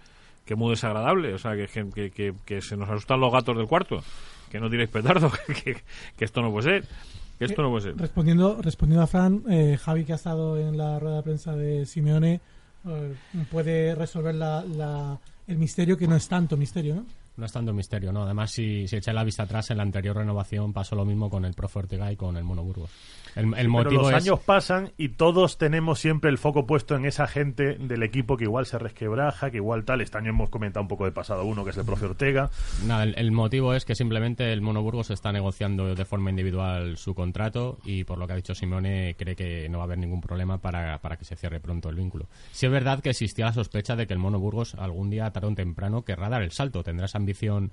[0.43, 3.55] que muy desagradable, o sea, que, que, que, que- que se nos asustan los gatos
[3.55, 4.01] del cuarto,
[4.49, 5.33] que no tiréis petardos,
[5.63, 5.77] que,
[6.17, 6.89] que esto no puede ser,
[7.37, 7.97] que esto no puede ser.
[7.97, 11.85] Respondiendo, respondiendo a Fran, eh, Javi, que ha estado en la rueda de prensa de
[11.85, 12.41] Simeone,
[12.87, 13.13] eh,
[13.51, 17.05] puede resolver la, la- el misterio que no es tanto misterio, ¿no?
[17.37, 18.23] No es tanto misterio, ¿no?
[18.23, 21.45] Además, si, si echáis la vista atrás, en la anterior renovación pasó lo mismo con
[21.45, 22.89] el Profe Ortega y con el Mono Burgos.
[23.35, 24.23] El, el Pero motivo los es...
[24.23, 28.45] años pasan y todos tenemos siempre el foco puesto en esa gente del equipo que
[28.45, 30.01] igual se resquebraja, que igual tal.
[30.01, 32.49] Este año hemos comentado un poco de pasado uno, que es el profe Ortega.
[32.85, 36.97] Nada, el, el motivo es que simplemente el Mono Burgos está negociando de forma individual
[36.97, 39.99] su contrato y por lo que ha dicho Simone cree que no va a haber
[39.99, 42.27] ningún problema para, para que se cierre pronto el vínculo.
[42.51, 45.47] Si es verdad que existía la sospecha de que el Mono Burgos algún día, tarde
[45.47, 46.83] o temprano, querrá dar el salto.
[46.83, 47.71] Tendrá esa ambición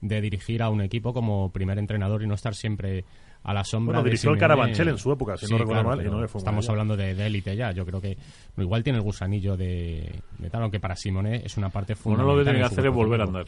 [0.00, 3.04] de dirigir a un equipo como primer entrenador y no estar siempre
[3.44, 4.38] a la sombra Bueno, de dirigió el.
[4.38, 6.68] Carabanchel en su época, si no recuerdo mal, y pero no le fue muy Estamos
[6.68, 7.72] hablando de élite ya.
[7.72, 8.16] Yo creo que
[8.58, 12.26] igual tiene el gusanillo de, de tal, aunque para Simone es una parte Bueno, fundamental.
[12.36, 13.46] lo que tiene que hacer es volver a andar.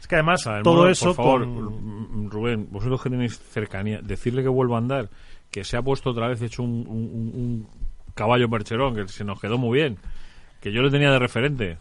[0.00, 4.00] Es que además el todo eso por favor, con- mm, Rubén, vosotros que tenéis cercanía,
[4.02, 5.08] decirle que vuelva a andar,
[5.50, 7.68] que se ha puesto otra vez hecho un, un- un- un
[8.14, 9.98] caballo percherón, que se nos quedó muy bien,
[10.60, 11.78] que yo le tenía de referente.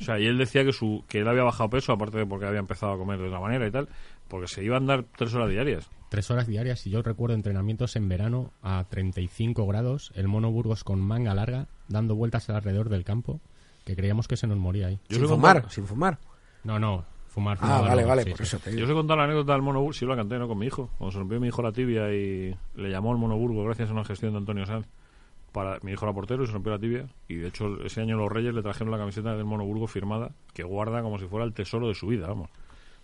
[0.00, 2.46] O sea, y él decía que su que él había bajado peso, aparte de porque
[2.46, 3.86] había empezado a comer de otra manera y tal,
[4.34, 5.88] porque se iba a andar tres horas diarias.
[6.08, 10.82] Tres horas diarias y yo recuerdo entrenamientos en verano a 35 grados, el mono Burgos
[10.82, 13.40] con manga larga, dando vueltas alrededor del campo,
[13.84, 14.98] que creíamos que se nos moría ahí.
[15.08, 16.18] Yo sin fumar, sin fumar.
[16.64, 17.58] No, no, fumar.
[17.60, 18.42] Ah, fumar, vale, no, vale, sí, por sí.
[18.42, 20.48] eso te Yo os he contado la anécdota del Monoburgo, sí la canté, ¿no?
[20.48, 20.90] Con mi hijo.
[20.98, 24.04] Cuando se rompió mi hijo la tibia y le llamó al Monoburgo gracias a una
[24.04, 24.88] gestión de Antonio Sanz.
[25.52, 27.06] Para, mi hijo era portero y se rompió la tibia.
[27.28, 30.64] Y de hecho, ese año los Reyes le trajeron la camiseta del Monoburgo firmada, que
[30.64, 32.50] guarda como si fuera el tesoro de su vida, vamos.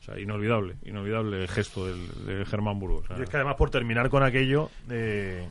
[0.00, 3.04] O sea, inolvidable, inolvidable el gesto del, de Germán Burgos.
[3.04, 5.46] O sea, Y es que además, por terminar con aquello, eh,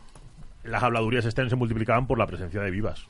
[0.64, 3.08] las habladurías este se multiplicaban por la presencia de Vivas.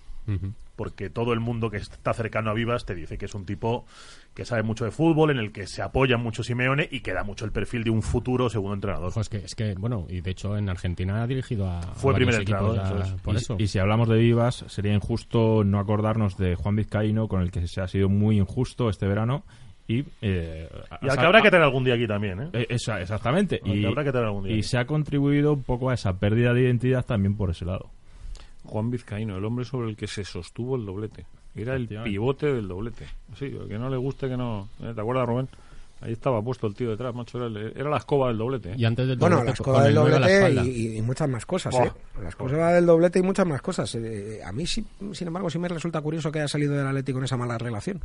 [0.76, 3.88] Porque todo el mundo que está cercano a Vivas te dice que es un tipo
[4.36, 7.24] que sabe mucho de fútbol, en el que se apoya mucho Simeone y que da
[7.24, 9.08] mucho el perfil de un futuro segundo entrenador.
[9.08, 11.82] Ojo, es que, es que, bueno, y de hecho en Argentina ha dirigido a.
[11.82, 13.22] Fue a primer entrenador, ya eso es.
[13.22, 13.56] por y, eso.
[13.58, 17.66] y si hablamos de Vivas, sería injusto no acordarnos de Juan Vizcaíno, con el que
[17.66, 19.46] se ha sido muy injusto este verano.
[19.90, 20.70] Y, eh,
[21.02, 22.50] Y al que habrá que tener algún día aquí también, ¿eh?
[22.54, 23.60] eh, esa- exactamente.
[23.66, 24.64] Al que Y, habrá que tener algún día y aquí.
[24.64, 27.90] se ha contribuido un poco a esa pérdida de identidad también por ese lado.
[28.66, 31.26] Juan Vizcaíno, el hombre sobre el que se sostuvo el doblete.
[31.56, 33.06] Era el pivote del doblete.
[33.38, 34.70] Sí, que no le guste, que no.
[34.84, 34.92] ¿eh?
[34.94, 35.48] ¿Te acuerdas, Rubén?
[36.02, 37.40] Ahí estaba puesto el tío detrás, macho.
[37.40, 38.74] Era, el- era la escoba del doblete.
[38.74, 38.76] ¿eh?
[38.78, 41.46] Y antes del Bueno, doblete, la con escoba del la doblete y, y muchas más
[41.48, 41.74] cosas.
[41.74, 41.92] ¿eh?
[42.22, 43.94] La escoba del doblete y muchas más cosas.
[43.96, 47.18] Eh, a mí, sí, sin embargo, sí me resulta curioso que haya salido del Atlético
[47.18, 48.00] con esa mala relación.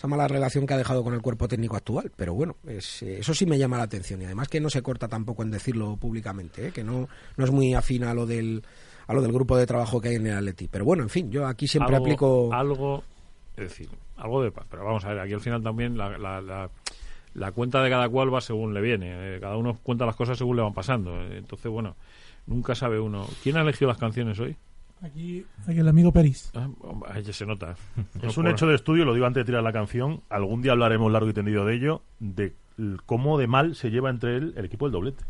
[0.00, 2.10] Esa mala relación que ha dejado con el cuerpo técnico actual.
[2.16, 4.22] Pero bueno, es, eh, eso sí me llama la atención.
[4.22, 6.72] Y además que no se corta tampoco en decirlo públicamente, ¿eh?
[6.72, 8.62] que no, no es muy afín a lo del
[9.08, 10.68] a lo del grupo de trabajo que hay en el Atleti.
[10.68, 12.50] Pero bueno, en fin, yo aquí siempre algo, aplico...
[12.54, 13.04] algo,
[13.58, 14.64] es decir, algo de paz.
[14.70, 16.70] Pero vamos a ver, aquí al final también la, la, la,
[17.34, 19.36] la cuenta de cada cual va según le viene.
[19.36, 21.20] eh, cada uno cuenta las cosas según le van pasando.
[21.30, 21.96] entonces, bueno,
[22.46, 23.26] nunca sabe uno.
[23.42, 24.56] ¿Quién ha elegido las canciones hoy?
[25.02, 26.50] Aquí, aquí el amigo Peris.
[26.54, 26.68] Ah,
[27.08, 27.74] ahí se nota.
[28.22, 30.20] Es un hecho de estudio, lo digo antes de tirar la canción.
[30.28, 32.54] Algún día hablaremos largo y tendido de ello, de
[33.06, 35.24] cómo de mal se lleva entre él el equipo del doblete.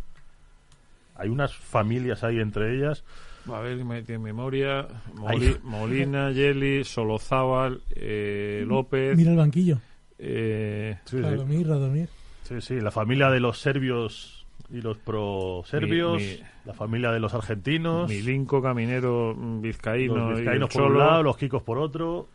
[1.17, 3.05] Hay unas familias ahí entre ellas.
[3.47, 4.87] A ver, me tiene memoria.
[5.15, 9.17] Moli- Molina, Yeli, Solozábal, eh, López.
[9.17, 9.79] Mira el banquillo.
[10.19, 11.23] eh, Sí, sí.
[11.23, 12.09] Radomir, Radomir.
[12.43, 14.40] Sí, sí, la familia de los serbios
[14.71, 20.43] y los pro-serbios, Mi- mi- la familia de los argentinos, Milinko, Caminero, Vizcaíno, los y
[20.43, 22.29] vizcaínos por un lado, los kikos por otro.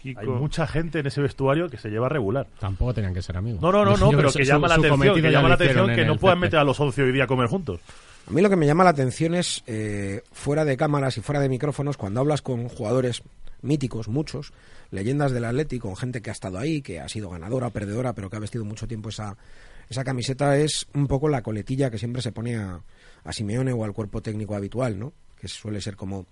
[0.00, 0.20] Kiko.
[0.20, 2.48] Hay mucha gente en ese vestuario que se lleva regular.
[2.58, 3.62] Tampoco tenían que ser amigos.
[3.62, 5.94] No, no, no, no, pero que su- llama la su atención, que llama la atención
[5.94, 6.46] que no puedan CP.
[6.46, 7.80] meter a los 11 hoy día a comer juntos.
[8.26, 11.40] A mí lo que me llama la atención es, eh, fuera de cámaras y fuera
[11.40, 13.22] de micrófonos, cuando hablas con jugadores
[13.62, 14.52] míticos, muchos,
[14.90, 18.28] leyendas del Atlético, con gente que ha estado ahí, que ha sido ganadora, perdedora, pero
[18.28, 19.36] que ha vestido mucho tiempo esa,
[19.92, 22.82] esa camiseta, es un poco la coletilla que siempre se pone a,
[23.24, 25.12] a Simeone o al cuerpo técnico habitual, ¿no?
[25.40, 26.26] Que suele ser como,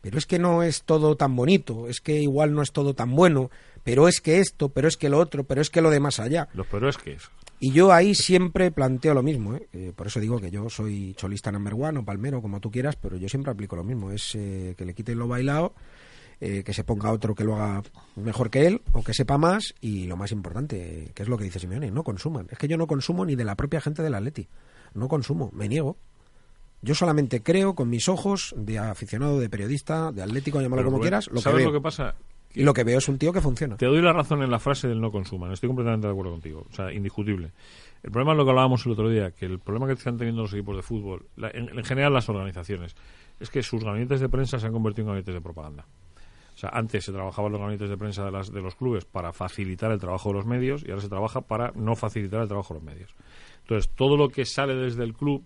[0.00, 3.14] pero es que no es todo tan bonito, es que igual no es todo tan
[3.14, 3.50] bueno,
[3.82, 6.20] pero es que esto, pero es que lo otro, pero es que lo de más
[6.20, 6.48] allá.
[6.54, 7.30] Los pero es que es.
[7.58, 9.66] Y yo ahí siempre planteo lo mismo, ¿eh?
[9.72, 12.96] Eh, por eso digo que yo soy cholista number one o palmero, como tú quieras,
[12.96, 15.74] pero yo siempre aplico lo mismo, es eh, que le quiten lo bailado,
[16.40, 17.82] eh, que se ponga otro que lo haga
[18.16, 21.44] mejor que él o que sepa más y lo más importante, que es lo que
[21.44, 22.46] dice Simeone, no consuman.
[22.50, 24.48] Es que yo no consumo ni de la propia gente del Atleti,
[24.94, 25.96] no consumo, me niego.
[26.82, 31.26] Yo solamente creo con mis ojos de aficionado, de periodista, de atlético, llámalo como quieras,
[31.28, 31.68] lo que ¿Sabes veo.
[31.68, 32.14] lo que pasa?
[32.54, 33.76] Y lo que veo es un tío que funciona.
[33.76, 35.52] Te doy la razón en la frase del no consuman.
[35.52, 36.66] Estoy completamente de acuerdo contigo.
[36.70, 37.52] O sea, indiscutible.
[38.02, 40.42] El problema es lo que hablábamos el otro día, que el problema que están teniendo
[40.42, 42.94] los equipos de fútbol, la- en, en general las organizaciones,
[43.40, 45.86] es que sus gabinetes de prensa se han convertido en gabinetes de propaganda.
[46.56, 49.34] O sea, antes se trabajaban los gabinetes de prensa de, las, de los clubes para
[49.34, 52.72] facilitar el trabajo de los medios y ahora se trabaja para no facilitar el trabajo
[52.72, 53.14] de los medios.
[53.60, 55.44] Entonces, todo lo que sale desde el club,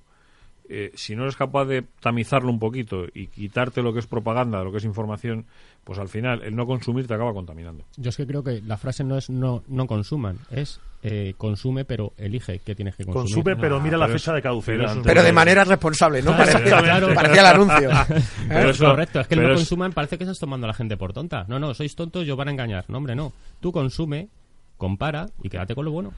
[0.68, 4.62] eh, si no eres capaz de tamizarlo un poquito y quitarte lo que es propaganda,
[4.62, 5.46] lo que es información,
[5.82, 7.84] pues al final el no consumir te acaba contaminando.
[7.96, 11.84] Yo es que creo que la frase no es no, no consuman, es eh, consume
[11.84, 13.32] pero elige qué tienes que consumir.
[13.34, 14.86] Consume, pero mira la pero fecha de caducidad.
[14.92, 16.34] pero Pero de manera responsable, ¿no?
[16.36, 17.14] Claro, Parecía, claro.
[17.14, 17.90] parecía el anuncio.
[18.48, 20.74] Pero Es eso- correcto, es que no es- consuman parece que estás tomando a la
[20.74, 21.44] gente por tonta.
[21.48, 22.84] No, no, sois tontos, yo van a engañar.
[22.88, 23.32] No, hombre, no.
[23.60, 24.28] Tú consume,
[24.76, 26.12] compara y quédate con lo bueno.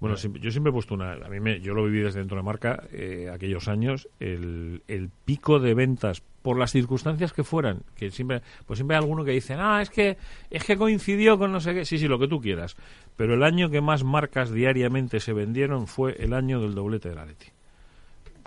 [0.00, 1.12] Bueno, siempre- yo siempre he puesto una.
[1.12, 4.08] A mí me, yo lo viví desde dentro de marca eh, aquellos años.
[4.20, 9.02] El, el pico de ventas por las circunstancias que fueran, que siempre, pues siempre hay
[9.02, 10.16] alguno que dice, ah, es que
[10.50, 11.84] es que coincidió con no sé qué.
[11.84, 12.76] Sí, sí, lo que tú quieras.
[13.16, 17.14] Pero el año que más marcas diariamente se vendieron fue el año del doblete de
[17.14, 17.46] la Leti.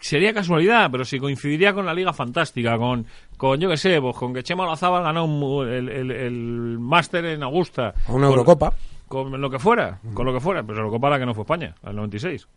[0.02, 3.06] Sería casualidad, pero si coincidiría con la Liga Fantástica, con,
[3.38, 7.24] con yo qué sé, pues con que Chema Olazábal ganó un el, el, el máster
[7.26, 7.94] en Augusta.
[8.08, 8.74] A una con- Eurocopa.
[9.08, 10.64] Con lo que fuera, con lo que fuera.
[10.64, 12.48] Pero la Eurocopa la que no fue España, al 96.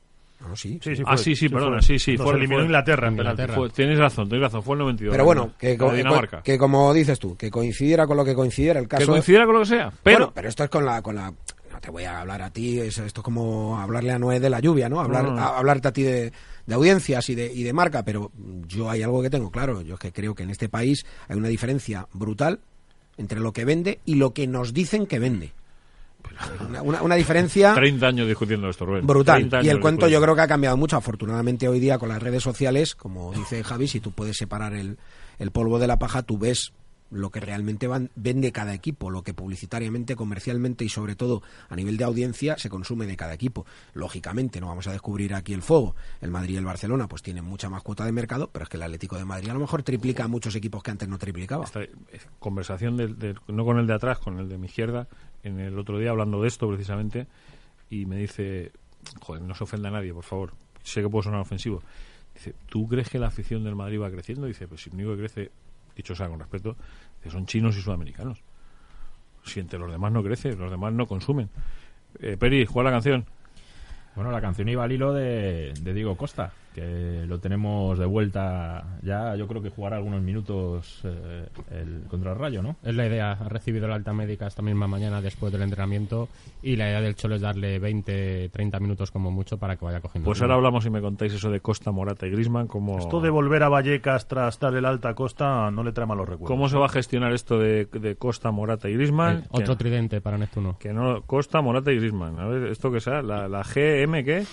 [0.41, 0.79] No, sí.
[0.83, 1.83] Sí, sí, Ah, sí, sí, perdona, fue.
[1.83, 3.55] sí, sí, fue- eliminó Inglaterra en Inglaterra.
[3.55, 5.13] Fue- tienes razón, tienes razón, fue el 92.
[5.13, 6.43] Pero bueno, que, co- Dinamarca.
[6.43, 9.11] que como dices tú, que coincidiera con lo que coincidiera el Que caso.
[9.13, 9.93] coincidiera con lo que sea.
[10.03, 11.33] Pero, Bueno, pero esto es con la, con la.
[11.73, 14.51] No te voy a hablar a ti, es- esto es como hablarle a Noé de
[14.51, 15.01] la lluvia, ¿no?
[15.01, 15.41] Hablar, No, no.
[15.41, 16.33] a- hablarte a ti de,
[16.67, 18.31] de audiencias y de, y de marca, pero
[18.67, 19.83] yo hay algo que tengo claro.
[19.83, 22.61] Yo es que creo que en este país hay una diferencia brutal
[23.17, 25.53] entre lo que vende y lo que nos dicen que vende.
[26.69, 29.07] Una, una- una diferencia 30 años discutiendo esto, Rubén.
[29.07, 29.39] brutal.
[29.49, 30.97] 30 Y el cuento yo creo que ha cambiado mucho.
[30.97, 34.99] Afortunadamente hoy día con las redes sociales, como dice Javi, si tú puedes separar el,
[35.39, 36.73] el polvo de la paja, tú ves
[37.11, 41.75] lo que realmente van- vende cada equipo, lo que publicitariamente, comercialmente y sobre todo a
[41.75, 43.65] nivel de audiencia se consume de cada equipo.
[43.95, 45.97] Lógicamente no vamos a descubrir aquí el fuego.
[46.21, 48.77] El Madrid y el Barcelona pues tienen mucha más cuota de mercado, pero es que
[48.77, 51.65] el Atlético de Madrid a lo mejor triplica a muchos equipos que antes no triplicaba.
[51.65, 51.91] Esta eh,
[52.39, 55.09] conversación del, del- no con el de atrás, con el de mi izquierda,
[55.43, 57.27] en el otro día hablando de esto precisamente,
[57.91, 58.73] y me dice,
[59.21, 61.83] joder, no se ofenda a nadie, por favor, sé que puedo sonar ofensivo.
[62.35, 64.47] Dice, ¿tú crees que la afición del Madrid va creciendo?
[64.47, 65.51] Dice, pues si único que crece,
[65.97, 66.77] dicho sea con respeto,
[67.29, 68.43] son chinos y sudamericanos.
[69.45, 71.49] Si entre los demás no crece, los demás no consumen.
[72.21, 73.27] Eh, Peri, ¿cuál es la canción?
[74.15, 79.35] Bueno, la canción iba al hilo de Diego Costa, que lo tenemos de vuelta ya.
[79.37, 82.77] Yo creo que jugará algunos minutos eh, el, contra el Rayo, ¿no?
[82.83, 83.33] Es la idea.
[83.33, 86.29] Ha recibido la alta médica esta misma mañana después del entrenamiento
[86.63, 90.01] y la idea del Cholo es darle 20, 30 minutos como mucho para que vaya
[90.01, 90.27] cogiendo.
[90.27, 92.67] Pues ahora hablamos y me contáis eso de Costa, Morata y Grisman.
[92.67, 96.29] Cómo, Esto de volver a Vallecas tras dar el alta costa no le trae malos
[96.29, 96.49] recuerdos.
[96.49, 99.39] ¿Cómo se va a gestionar esto de, de Costa, Morata y Grisman?
[99.39, 100.77] Eh, otro tridente para Neptuno.
[100.79, 102.39] Que no, Costa, Morata y Grisman.
[102.39, 103.23] A ver, ¿esto que sea?
[103.23, 104.45] ¿La, la GM qué?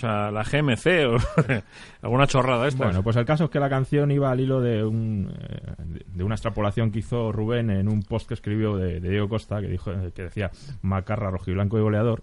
[0.00, 1.16] O sea, la GMC o
[2.02, 2.84] alguna chorrada esta.
[2.84, 5.74] Bueno, pues el caso es que la canción iba al hilo de, un, eh,
[6.06, 9.60] de una extrapolación que hizo Rubén en un post que escribió de, de Diego Costa
[9.60, 10.50] que dijo que decía
[10.82, 12.22] Macarra, rojiblanco y goleador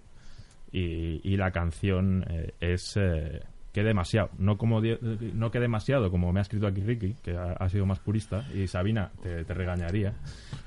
[0.71, 4.97] y, y la canción eh, es eh, que demasiado, no como die-
[5.33, 8.43] no que demasiado como me ha escrito aquí Ricky, que ha, ha sido más purista
[8.53, 10.13] y Sabina te, te regañaría,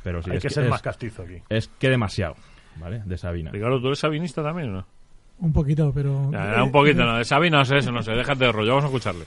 [0.04, 1.42] pero sí Hay es que ser es- más castizo aquí.
[1.48, 2.36] es que demasiado,
[2.76, 3.02] ¿vale?
[3.04, 3.50] De Sabina.
[3.50, 4.86] Ricardo, ¿tú eres sabinista también o no?
[5.40, 6.30] Un poquito, pero...
[6.30, 7.16] Ya, ya, un poquito, ¿no?
[7.16, 8.12] De Xavi no sé eso, no sé.
[8.12, 9.24] Déjate de rollo, vamos a escucharle.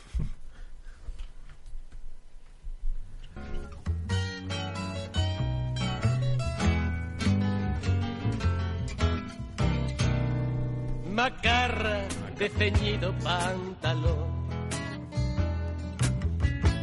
[11.23, 12.01] macarra
[12.37, 14.33] de ceñido pantalón.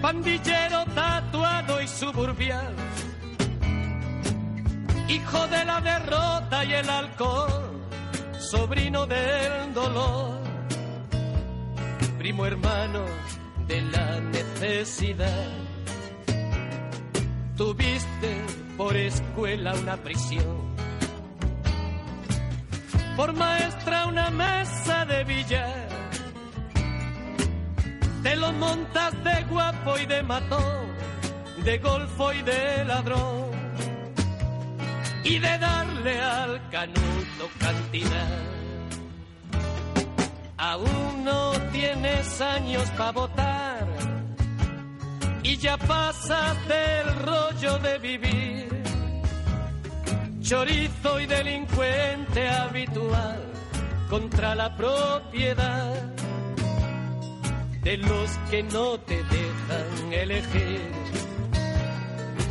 [0.01, 2.75] Pandillero tatuado y suburbial,
[5.09, 7.70] hijo de la derrota y el alcohol,
[8.41, 10.41] sobrino del dolor,
[12.19, 13.05] primo hermano
[13.67, 15.49] de la necesidad.
[17.57, 18.37] Tuviste
[18.77, 20.71] por escuela una prisión
[23.21, 25.89] por maestra una mesa de billar.
[28.23, 30.87] Te lo montas de guapo y de matón,
[31.63, 33.50] de golfo y de ladrón,
[35.25, 38.39] y de darle al canuto cantidad.
[40.57, 43.87] Aún no tienes años para votar,
[45.43, 48.71] y ya pasas del rollo de vivir
[50.51, 53.41] chorizo y delincuente habitual
[54.09, 55.95] contra la propiedad
[57.85, 61.20] de los que no te dejan elegir.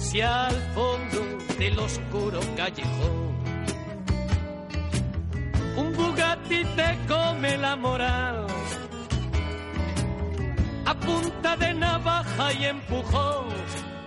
[0.09, 1.21] Si al fondo
[1.59, 3.29] del oscuro callejón
[5.77, 8.47] un Bugatti te come la moral
[10.85, 13.49] a punta de navaja y empujón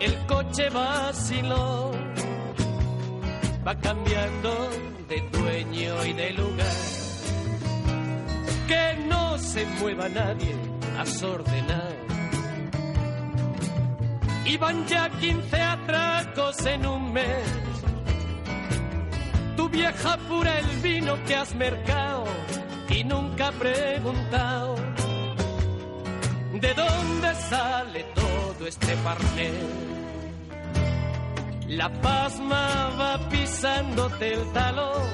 [0.01, 1.93] el coche vaciló
[3.65, 4.71] va cambiando
[5.09, 6.77] de dueño y de lugar.
[8.67, 10.57] Que no se mueva nadie
[10.99, 12.02] desordenado.
[14.45, 17.47] Y van ya 15 atracos en un mes.
[19.57, 22.25] Tu vieja pura el vino que has mercado
[22.89, 24.77] y nunca ha preguntado
[26.61, 29.93] de dónde sale todo este parnel.
[31.69, 35.09] La pasma va pisándote el talón.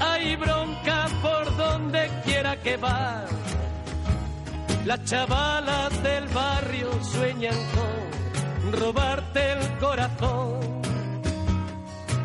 [0.00, 3.45] Hay bronca por donde quiera que vas.
[4.86, 10.60] Las chavalas del barrio sueñan con robarte el corazón.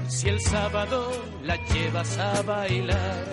[0.07, 1.11] Si el sábado
[1.43, 3.25] la llevas a bailar.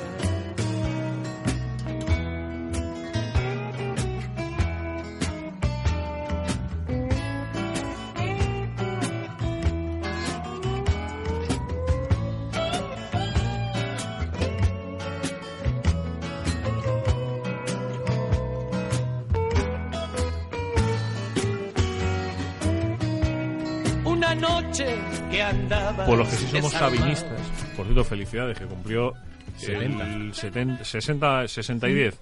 [26.07, 27.41] Por los que sí somos sabinistas.
[27.77, 29.15] Por cierto, felicidades, que cumplió
[29.63, 32.15] el 70, 60, 60 y 10.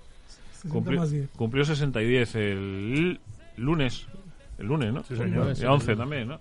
[0.53, 1.29] 60 Cumplió, más 10.
[1.37, 3.21] cumplió 60 y 10 el
[3.57, 4.07] lunes.
[4.59, 5.03] El lunes, ¿no?
[5.05, 5.55] Sí, señor.
[5.57, 6.41] Y 11 también, ¿no?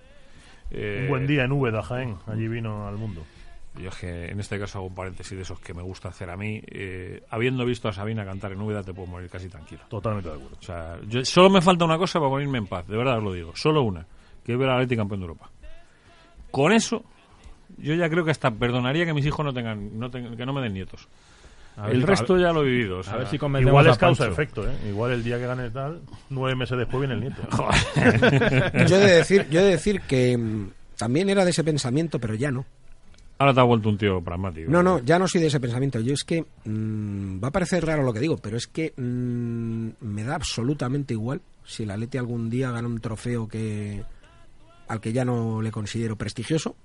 [0.72, 2.16] Eh, Un buen día en Úbeda, Jaén.
[2.28, 3.24] Allí vino al mundo.
[3.78, 6.30] Yo es que en este caso hago un paréntesis de esos que me gusta hacer
[6.30, 6.62] a mí.
[6.68, 9.82] Eh, habiendo visto a Sabina cantar en Úbeda, te puedo morir casi tranquilo.
[9.90, 10.58] Totalmente de acuerdo.
[10.58, 13.24] O sea, yo, solo me falta una cosa para ponerme en paz, de verdad os
[13.24, 13.52] lo digo.
[13.56, 14.06] Solo una,
[14.46, 15.52] que es ver al Atlético campeón de Europa.
[16.56, 17.04] Con eso,
[17.80, 20.54] yo ya creo que hasta perdonaría que mis hijos no tengan, no tengan- que no
[20.54, 21.06] me den nietos.
[21.76, 23.00] A El resto ya lo he vivido.
[23.00, 24.32] o sea, A ver si Igual es causa Pancho.
[24.42, 24.74] efecto, ¿eh?
[24.88, 26.00] Igual el día que gane tal,
[26.30, 27.42] nueve meses después viene el nieto.
[28.88, 32.18] Yo he de decir, yo he de decir que mm, también era de ese pensamiento,
[32.20, 32.64] pero ya no.
[33.38, 34.72] Ahora te ha vuelto un tío pragmático.
[34.72, 36.00] No, no, ya no soy de ese pensamiento.
[36.00, 39.90] Yo es que mm, va a parecer raro lo que digo, pero es que mm,
[40.06, 44.02] me da absolutamente igual si el Atleti algún día gana un trofeo que
[44.88, 46.76] al que ya no le considero prestigioso.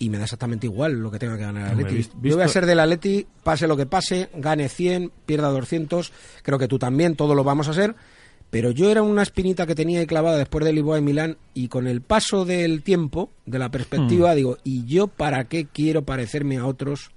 [0.00, 2.08] y me da exactamente igual lo que tenga que ganar el Atleti.
[2.22, 6.12] Yo voy a ser del Atleti, pase lo que pase, gane 100, pierda 200,
[6.44, 7.96] creo que tú también, todo lo vamos a ser,
[8.48, 11.66] pero yo era una espinita que tenía ahí clavada después del Lisboa y Milán y
[11.66, 13.72] con el paso del tiempo, de la Hmm.
[13.72, 17.10] perspectiva, digo, ¿y yo para qué quiero parecerme a otros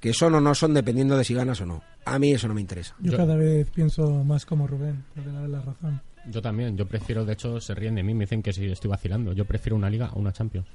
[0.00, 1.82] que son o no son dependiendo de si ganas o no?
[2.06, 2.94] A mí eso no me interesa.
[3.00, 5.04] Yo cada vez pienso más como Rubén,
[5.48, 6.00] la razón.
[6.26, 8.90] Yo también, yo prefiero, de hecho, se ríen de mí, me dicen que si estoy
[8.90, 9.32] vacilando.
[9.32, 10.66] Yo prefiero una liga a una Champions.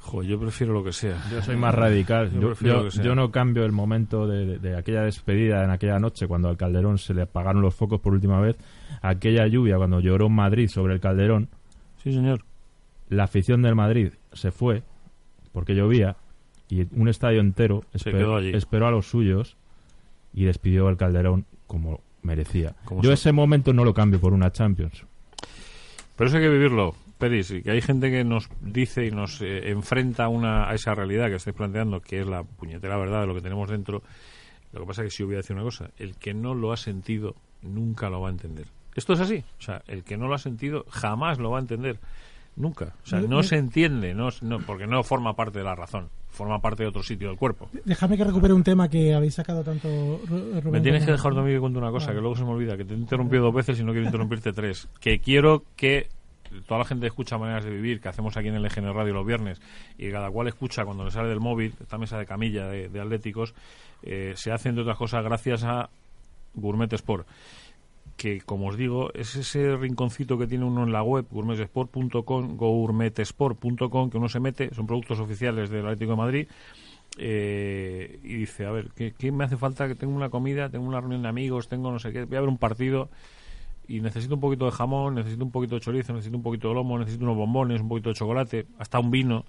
[0.00, 1.22] Jo, yo prefiero lo que sea.
[1.30, 2.30] Yo soy más radical.
[2.32, 3.04] Yo Yo, prefiero yo- que sea.
[3.04, 6.56] yo no cambio el momento de, de- de aquella despedida en aquella noche cuando al
[6.56, 8.56] Calderón se le apagaron los focos por última vez,
[9.02, 11.48] aquella lluvia cuando lloró Madrid sobre el Calderón,
[12.02, 12.44] Sí, señor.
[13.10, 14.82] la afición del Madrid se fue
[15.52, 16.16] porque llovía
[16.70, 19.56] y un estadio entero esperó a los suyos
[20.32, 22.76] y despidió al Calderón como merecía.
[23.00, 25.04] Yo ese momento no lo cambio por una Champions.
[26.14, 29.40] Pero eso hay que vivirlo, Peris, y que hay gente que nos dice y nos
[29.40, 33.22] eh, enfrenta a, una, a esa realidad que estáis planteando, que es la puñetera verdad
[33.22, 34.02] de lo que tenemos dentro.
[34.72, 36.54] Lo que pasa es que si yo voy a decir una cosa, el que no
[36.54, 38.66] lo ha sentido nunca lo va a entender.
[38.94, 41.60] Esto es así, o sea, el que no lo ha sentido jamás lo va a
[41.60, 41.98] entender.
[42.58, 42.92] Nunca.
[43.04, 46.60] O sea, no se entiende, no, no, porque no forma parte de la razón, forma
[46.60, 47.70] parte de otro sitio del cuerpo.
[47.84, 49.88] Déjame que recupere un tema que habéis sacado tanto
[50.26, 50.72] Rubén.
[50.72, 52.84] Me tienes que dejar también que cuente una cosa, que luego se me olvida, que
[52.84, 54.88] te he interrumpido dos veces y no quiero interrumpirte tres.
[55.00, 56.08] Que quiero que
[56.66, 59.26] toda la gente escucha Maneras de Vivir, que hacemos aquí en el EGN Radio los
[59.26, 59.60] viernes,
[59.96, 63.00] y cada cual escucha cuando le sale del móvil, esta mesa de camilla de, de
[63.00, 63.54] atléticos,
[64.02, 65.90] eh, se hace, entre otras cosas, gracias a
[66.54, 67.26] Gourmet Sport
[68.18, 74.10] que como os digo es ese rinconcito que tiene uno en la web gourmetsport.com gourmetsport.com
[74.10, 76.48] que uno se mete son productos oficiales del Atlético de Madrid
[77.16, 80.86] eh, y dice a ver ¿qué, qué me hace falta que tengo una comida tengo
[80.86, 83.08] una reunión de amigos tengo no sé qué voy a ver un partido
[83.86, 86.74] y necesito un poquito de jamón necesito un poquito de chorizo necesito un poquito de
[86.74, 89.44] lomo necesito unos bombones un poquito de chocolate hasta un vino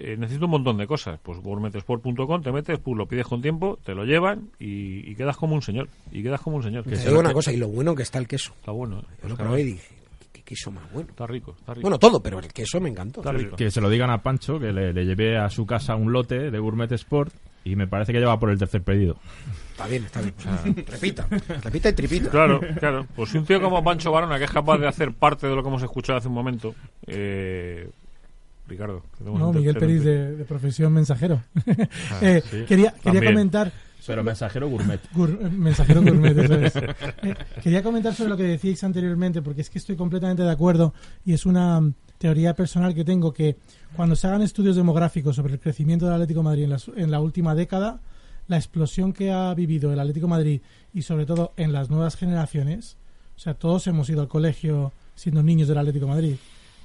[0.00, 1.18] eh, necesito un montón de cosas.
[1.22, 5.36] Pues gourmetsport.com, te metes, pues lo pides con tiempo, te lo llevan y, y quedas
[5.36, 5.88] como un señor.
[6.12, 6.84] Y quedas como un señor.
[6.84, 8.52] Te Que digo una cosa, y lo bueno que está el queso.
[8.56, 9.00] Está bueno.
[9.00, 9.04] ¿eh?
[9.22, 9.88] Yo lo Está, probé y dije,
[10.32, 11.08] ¿qué queso más bueno?
[11.10, 11.82] está rico, está rico.
[11.82, 13.20] Bueno, todo, pero el queso me encantó.
[13.20, 13.56] Está rico.
[13.56, 16.50] Que se lo digan a Pancho, que le, le llevé a su casa un lote
[16.50, 17.34] de Gourmet Sport
[17.64, 19.16] y me parece que lleva por el tercer pedido.
[19.72, 20.34] Está bien, está bien.
[20.86, 21.26] repita,
[21.62, 22.30] repita y tripita.
[22.30, 23.06] Claro, claro.
[23.14, 25.62] Pues si un tío como Pancho Barona, que es capaz de hacer parte de lo
[25.62, 26.74] que hemos escuchado hace un momento,
[27.06, 27.90] eh,
[28.68, 29.02] Ricardo.
[29.20, 29.76] No, Miguel.
[29.76, 31.42] Peris de, de profesión mensajero.
[32.22, 33.72] Eh, Quería, quería comentar
[34.06, 35.00] Pero mensajero gourmet.
[35.14, 36.74] Gur- mensajero gourmet, eso es.
[37.22, 40.94] Eh, quería comentar sobre lo que decíais anteriormente, porque es que estoy completamente de acuerdo
[41.24, 43.56] y es una mm, teoría personal que tengo que
[43.96, 46.92] cuando se hagan estudios demográficos sobre el crecimiento del Atlético de Madrid en la, su-
[46.96, 48.00] en la última década,
[48.46, 50.60] la explosión que ha vivido el Atlético de Madrid
[50.94, 52.96] y sobre todo en las nuevas generaciones,
[53.36, 56.34] o sea, todos hemos ido al colegio siendo niños del Atlético de Madrid.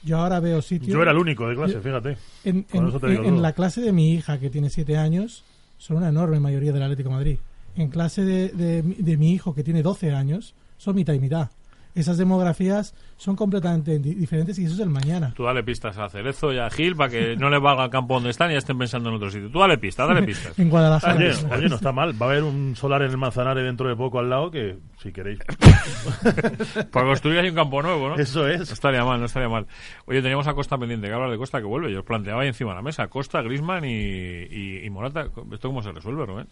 [0.03, 0.91] Yo ahora veo sitios...
[0.93, 2.17] Yo era el único de clase, Yo- fíjate.
[2.43, 5.43] En, en- la clase de mi hija, que tiene siete años,
[5.77, 7.37] son una enorme mayoría del Atlético de Madrid.
[7.75, 11.19] En clase de, de mi- de mi hijo, que tiene 12 años, son mitad y
[11.19, 11.49] mitad.
[11.95, 15.31] Esas demografías son completamente di- diferentes y eso es el mañana.
[15.35, 18.15] Tú dale pistas a Cerezo y a Gil para que no les valga al campo
[18.15, 19.49] donde están y ya estén pensando en otro sitio.
[19.51, 20.57] Tú dale pistas, dale pistas.
[20.57, 21.15] En Guadalajara.
[21.15, 22.19] Oye, oye, no está mal.
[22.19, 25.11] Va a haber un solar en el Manzanares dentro de poco al lado que, si
[25.11, 25.39] queréis.
[26.91, 28.15] Para construir ahí un campo nuevo, ¿no?
[28.15, 28.67] Eso es.
[28.69, 29.67] No estaría mal, no estaría mal.
[30.05, 31.91] Oye, teníamos a Costa pendiente, que hablar de Costa que vuelve.
[31.91, 33.07] Yo os planteaba ahí encima de la mesa.
[33.07, 35.27] Costa, Grisman y, y, y Morata.
[35.51, 36.47] ¿Esto cómo se resuelve, Rubén?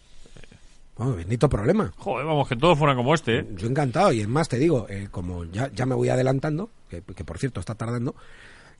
[1.02, 1.92] Bueno, bendito problema.
[1.96, 3.46] Joder, vamos, que todos fueran como este, ¿eh?
[3.56, 7.02] Yo encantado, y es más, te digo, eh, como ya, ya me voy adelantando, que,
[7.02, 8.14] que por cierto está tardando,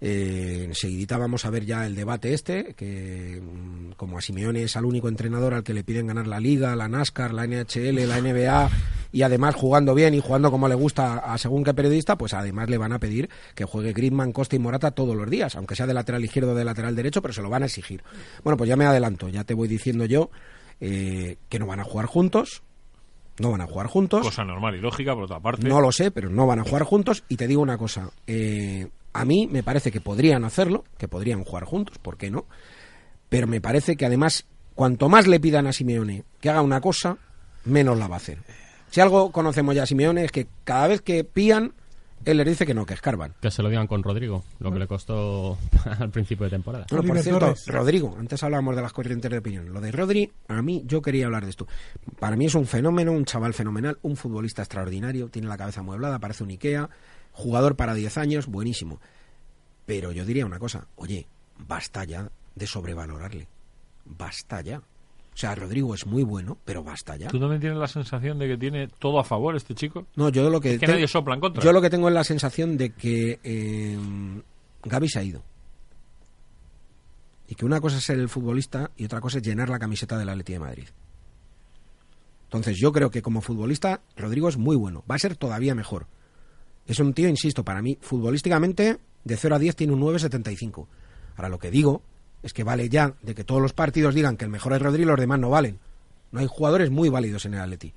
[0.01, 4.77] eh, enseguidita vamos a ver ya el debate este, que mm, como a Simeone es
[4.77, 8.21] al único entrenador al que le piden ganar la Liga, la NASCAR, la NHL, la
[8.21, 8.71] NBA,
[9.13, 12.69] y además jugando bien y jugando como le gusta a según qué periodista, pues además
[12.69, 15.87] le van a pedir que juegue Griezmann, Costa y Morata todos los días, aunque sea
[15.87, 18.03] de lateral izquierdo o de lateral derecho, pero se lo van a exigir.
[18.43, 20.31] Bueno, pues ya me adelanto, ya te voy diciendo yo
[20.85, 22.65] eh, que no van a jugar juntos,
[23.39, 24.23] no van a jugar juntos.
[24.23, 25.69] Cosa normal y lógica, por otra parte.
[25.69, 27.23] No lo sé, pero no van a jugar juntos.
[27.29, 31.45] Y te digo una cosa, eh, a mí me parece que podrían hacerlo, que podrían
[31.45, 32.47] jugar juntos, ¿por qué no?
[33.29, 37.17] Pero me parece que además, cuanto más le pidan a Simeone que haga una cosa,
[37.65, 38.39] menos la va a hacer.
[38.91, 41.75] Si algo conocemos ya a Simeone es que cada vez que pían,
[42.25, 43.35] él les dice que no, que escarban.
[43.41, 45.59] Que se lo digan con Rodrigo, lo que le costó
[45.99, 46.87] al principio de temporada.
[46.91, 47.55] Bueno, por cierto.
[47.67, 49.73] Rodrigo, antes hablábamos de las corrientes de opinión.
[49.73, 51.67] Lo de Rodri, a mí, yo quería hablar de esto.
[52.19, 56.19] Para mí es un fenómeno, un chaval fenomenal, un futbolista extraordinario, tiene la cabeza amueblada,
[56.19, 56.89] parece un Ikea,
[57.33, 59.01] jugador para 10 años, buenísimo.
[59.87, 61.27] Pero yo diría una cosa, oye,
[61.59, 63.49] basta ya de sobrevalorarle.
[64.05, 64.83] Basta ya.
[65.35, 67.29] O sea, Rodrigo es muy bueno, pero basta ya.
[67.29, 70.07] ¿Tú también tienes la sensación de que tiene todo a favor este chico?
[70.15, 71.63] No, yo lo que, Es que nadie sopla en contra.
[71.63, 73.99] yo lo que tengo es la sensación de que eh,
[74.85, 75.43] Gaby se ha ido.
[77.49, 80.19] Y que una cosa es ser el futbolista y otra cosa es llenar la camiseta
[80.19, 80.89] del Atleti de Madrid.
[82.45, 86.07] Entonces yo creo que como futbolista Rodrigo es muy bueno, va a ser todavía mejor.
[86.87, 90.87] Es un tío, insisto, para mí futbolísticamente de 0 a 10 tiene un 9.75.
[91.37, 92.03] Ahora lo que digo
[92.43, 95.03] es que vale ya de que todos los partidos digan que el mejor es Rodri
[95.03, 95.79] y los demás no valen.
[96.33, 97.93] No hay jugadores muy válidos en el Atleti.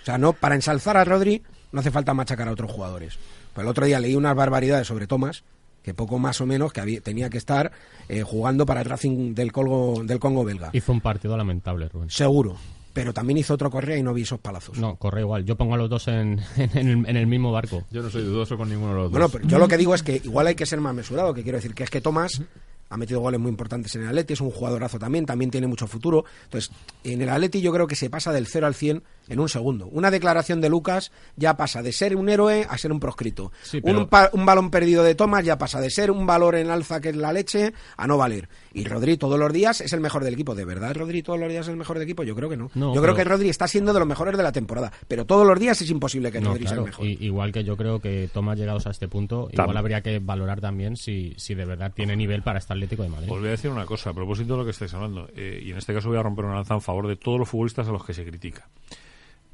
[0.00, 1.42] O sea, no para ensalzar a Rodri
[1.72, 3.18] no hace falta machacar a otros jugadores.
[3.54, 5.42] Pues el otro día leí unas barbaridades sobre Tomás,
[5.82, 7.72] que poco más o menos que había- tenía que estar
[8.08, 10.70] eh, jugando para el Racing del, Colgo, del Congo belga.
[10.72, 12.10] Hizo un partido lamentable, Rubén.
[12.10, 12.56] Seguro.
[12.92, 14.78] Pero también hizo otro Correa y no vi esos palazos.
[14.78, 15.44] No, corre igual.
[15.44, 17.84] Yo pongo a los dos en, en el, en el mismo barco.
[17.90, 19.32] Yo no soy dudoso con ninguno de los Bueno, dos.
[19.36, 21.58] pero yo lo que digo es que igual hay que ser más mesurado, que quiero
[21.58, 22.42] decir que es que Tomás
[22.88, 25.86] ha metido goles muy importantes en el Atleti, es un jugadorazo también, también tiene mucho
[25.86, 26.24] futuro.
[26.44, 26.70] Entonces,
[27.04, 29.86] en el Atleti yo creo que se pasa del 0 al 100 en un segundo.
[29.86, 33.52] Una declaración de Lucas ya pasa de ser un héroe a ser un proscrito.
[33.62, 36.54] Sí, pero- un, pa- un balón perdido de Tomás ya pasa de ser un valor
[36.56, 38.48] en alza que es la leche a no valer.
[38.72, 40.54] Y Rodri todos los días es el mejor del equipo.
[40.54, 42.22] ¿De verdad Rodri todos los días es el mejor del equipo?
[42.24, 42.70] Yo creo que no.
[42.74, 44.92] No, yo creo que Rodri está siendo de los mejores de la temporada.
[45.08, 47.06] Pero todos los días es imposible que No, Rodri sea el mejor.
[47.06, 50.60] igual que yo creo que Tomás llegados a este punto, igual Tam- habría que valorar
[50.60, 53.30] también si, si de verdad tiene nivel para este Atlético de Madrid.
[53.30, 55.70] Os voy a decir una cosa, a propósito de lo que estáis hablando, eh, y
[55.70, 57.92] en este caso voy a romper una lanza en favor de todos los futbolistas a
[57.92, 58.68] los que se critica.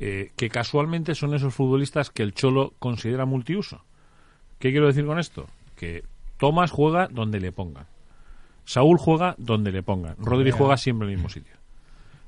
[0.05, 3.85] Eh, que casualmente son esos futbolistas que el Cholo considera multiuso.
[4.59, 5.47] ¿Qué quiero decir con esto?
[5.77, 6.03] Que
[6.39, 7.87] Tomás juega donde le pongan.
[8.65, 10.17] Saúl juega donde le pongan.
[10.19, 11.55] Rodri juega siempre en el mismo sitio.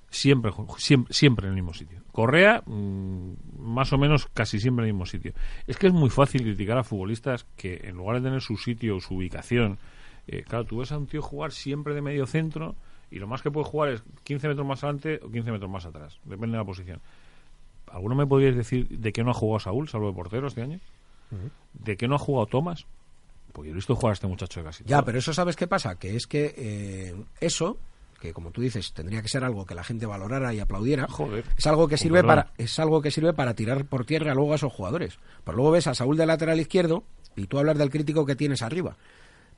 [0.09, 1.99] Siempre, siempre, siempre en el mismo sitio.
[2.13, 5.33] Correa, mm, más o menos casi siempre en el mismo sitio.
[5.67, 9.01] Es que es muy fácil criticar a futbolistas que en lugar de tener su sitio,
[9.01, 9.79] su ubicación,
[10.29, 12.77] eh, claro, tú ves a un tío jugar siempre de medio centro
[13.11, 15.87] y lo más que puede jugar es 15 metros más adelante o 15 metros más
[15.87, 16.21] atrás.
[16.23, 17.01] Depende de la posición.
[17.95, 20.81] ¿Alguno me podríais decir de qué no ha jugado Saúl, salvo de portero este año?
[21.73, 22.87] ¿De qué no ha jugado Tomás?
[23.53, 25.07] Porque yo he visto jugar a este muchacho de casi Ya, todo.
[25.07, 27.79] pero eso sabes qué pasa, que es que eh, eso,
[28.21, 31.07] que como tú dices, tendría que ser algo que la gente valorara y aplaudiera.
[31.09, 31.45] Joder.
[31.57, 34.57] Es algo que sirve para es algo que sirve para tirar por tierra luego a
[34.57, 35.19] esos jugadores.
[35.45, 37.05] Pero luego ves a Saúl de lateral izquierdo
[37.37, 38.97] y tú hablas del crítico que tienes arriba.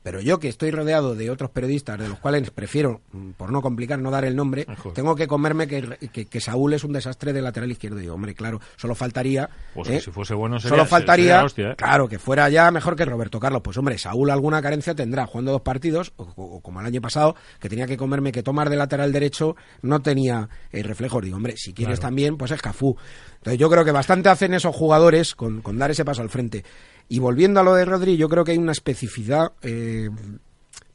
[0.03, 3.61] Pero yo que estoy rodeado de otros periodistas, de los cuales prefiero, mm, por no
[3.61, 7.33] complicar, no dar el nombre, tengo que comerme que, que- que Saúl es un desastre
[7.33, 7.97] de lateral izquierdo.
[7.99, 9.49] Y digo, hombre, claro, solo faltaría...
[9.73, 9.99] Pues ¿eh?
[9.99, 11.75] si fuese bueno sería, Solo sería faltaría, hostia, ¿eh?
[11.75, 13.61] claro, que fuera ya mejor que Roberto Carlos.
[13.63, 17.67] Pues hombre, Saúl alguna carencia tendrá jugando dos partidos, o, como el año pasado, que
[17.67, 21.21] tenía que comerme que tomar de lateral derecho no tenía eh, reflejos.
[21.23, 22.95] Digo, hombre, si quieres también, pues es Cafú.
[23.37, 26.63] Entonces yo creo que bastante hacen esos jugadores con, con dar ese paso al frente.
[27.09, 30.09] Y volviendo a lo de Rodri, yo creo que hay una especificidad eh,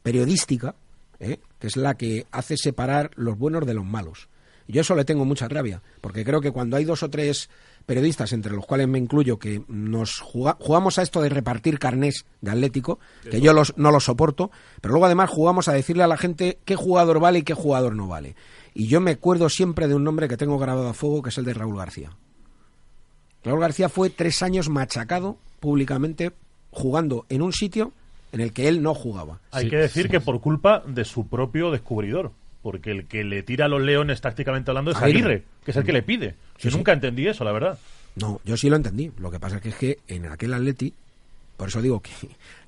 [0.03, 0.75] periodística,
[1.19, 1.39] ¿eh?
[1.59, 4.27] que es la que hace separar los buenos de los malos.
[4.67, 7.49] Yo eso le tengo mucha rabia, porque creo que cuando hay dos o tres
[7.85, 12.25] periodistas, entre los cuales me incluyo, que nos juga- jugamos a esto de repartir carnés
[12.39, 12.97] de Atlético,
[13.29, 16.59] que yo los, no lo soporto, pero luego además jugamos a decirle a la gente
[16.63, 18.35] qué jugador vale y qué jugador no vale.
[18.73, 21.37] Y yo me acuerdo siempre de un nombre que tengo grabado a fuego, que es
[21.37, 22.11] el de Raúl García.
[23.43, 26.33] Raúl García fue tres años machacado públicamente
[26.71, 27.93] jugando en un sitio
[28.33, 29.39] en el que él no jugaba.
[29.51, 30.09] Hay Sí, que decir sí.
[30.09, 32.33] que por culpa de su propio descubridor.
[32.61, 35.19] Porque el que le tira a los leones tácticamente hablando es Aguirre.
[35.19, 36.31] Aguirre, que es el que le pide.
[36.57, 36.75] Sí, Yo sí.
[36.77, 37.79] nunca entendí eso, la verdad.
[38.17, 39.09] No, yo sí lo entendí.
[39.19, 40.93] Lo que pasa es que, es que en aquel Atleti,
[41.55, 42.11] por eso digo que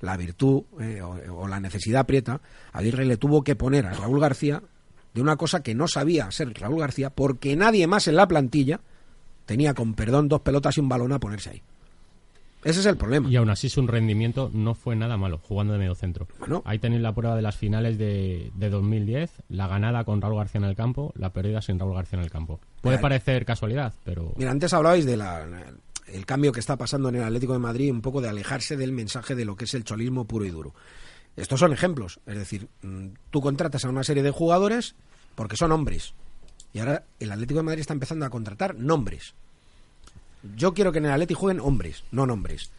[0.01, 2.39] la virtud eh, o, o la necesidad aprieta,
[2.71, 4.61] Aguirre le tuvo que poner a Raúl García
[5.13, 8.79] de una cosa que no sabía ser Raúl García, porque nadie más en la plantilla
[9.45, 11.61] tenía, con perdón, dos pelotas y un balón a ponerse ahí.
[12.65, 13.29] Ese es el problema.
[13.29, 16.27] Y aún así su rendimiento no fue nada malo jugando de medio centro.
[16.39, 16.63] Bueno.
[16.65, 20.59] Ahí tenéis la prueba de las finales de, de 2010, la ganada con Raúl García
[20.59, 22.59] en el campo, la perdida sin Raúl García en el campo.
[22.81, 25.45] Puede Mira, parecer casualidad, pero Mira, antes hablabais de la,
[26.07, 28.91] el cambio que está pasando en el Atlético de Madrid, un poco de alejarse del
[28.91, 30.73] mensaje de lo que es el cholismo puro y duro.
[31.35, 34.95] Estos son ejemplos, es decir, mm, tú contratas a una serie de jugadores
[35.35, 36.15] porque son hombres.
[36.73, 39.35] Y ahora el Atlético de Madrid está empezando a contratar nombres.
[40.55, 42.71] Yo quiero que en el Atlético jueguen hombres, no nombres.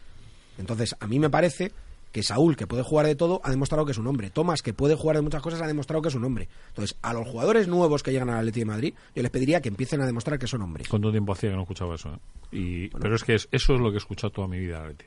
[0.57, 1.71] Entonces, a mí me parece
[2.11, 4.29] que Saúl, que puede jugar de todo, ha demostrado que es un hombre.
[4.29, 6.47] Tomás, que puede jugar de muchas cosas, ha demostrado que es un hombre.
[6.69, 9.69] Entonces, a los jugadores nuevos que llegan al Atlético de Madrid, yo les pediría que
[9.69, 10.87] empiecen a demostrar que son hombres.
[10.87, 12.09] ¿Cuánto tiempo hacía que no escuchaba eso?
[12.13, 12.19] eh?
[12.57, 15.05] Y, pero es que es- eso es lo que he escuchado toda mi vida, Leti.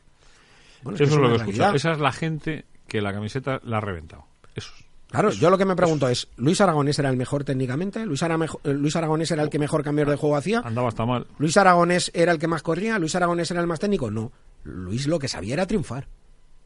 [0.82, 1.74] Bueno, Eso es lo que he escuchado.
[1.74, 4.26] Esa es la gente que la camiseta la ha reventado.
[4.54, 4.84] Eso es.
[5.10, 8.06] Claro, yo lo que me pregunto es, ¿Luis Aragonés era el mejor técnicamente?
[8.06, 10.60] ¿Luis, Ara- eh, Luis Aragonés era el que mejor cambios de juego hacía?
[10.64, 11.26] Andaba hasta mal.
[11.38, 12.98] ¿Luis Aragonés era el que más corría?
[12.98, 14.10] ¿Luis Aragonés era el más técnico?
[14.10, 14.30] No.
[14.62, 16.06] Luis lo que sabía era triunfar.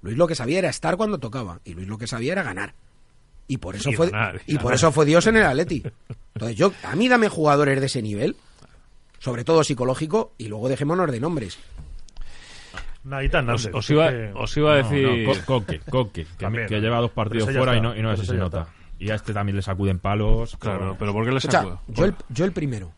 [0.03, 1.61] Luis lo que sabía era estar cuando tocaba.
[1.64, 2.74] Y Luis lo que sabía era ganar.
[3.49, 5.82] Y por eso Y fue ganar, y y por eso fue Dios en el Atleti.
[6.34, 8.36] Entonces yo a mí dame jugadores de ese nivel,
[9.20, 11.59] sobre todo psicológico, y luego dejémonos de nombres.
[13.05, 13.40] Nadita
[13.72, 15.07] Os, iba, que- os iba a decir...
[15.26, 18.14] no, Coque, Coque, que, También, que lleva dos partidos fuera y no, y no sé
[18.14, 18.66] Ese si se ya nota.
[18.98, 20.57] Y a este también le sacuden palos.
[20.57, 21.80] Claro, pero ¿por qué le sacudo?
[21.88, 22.92] yo el, yo el primero.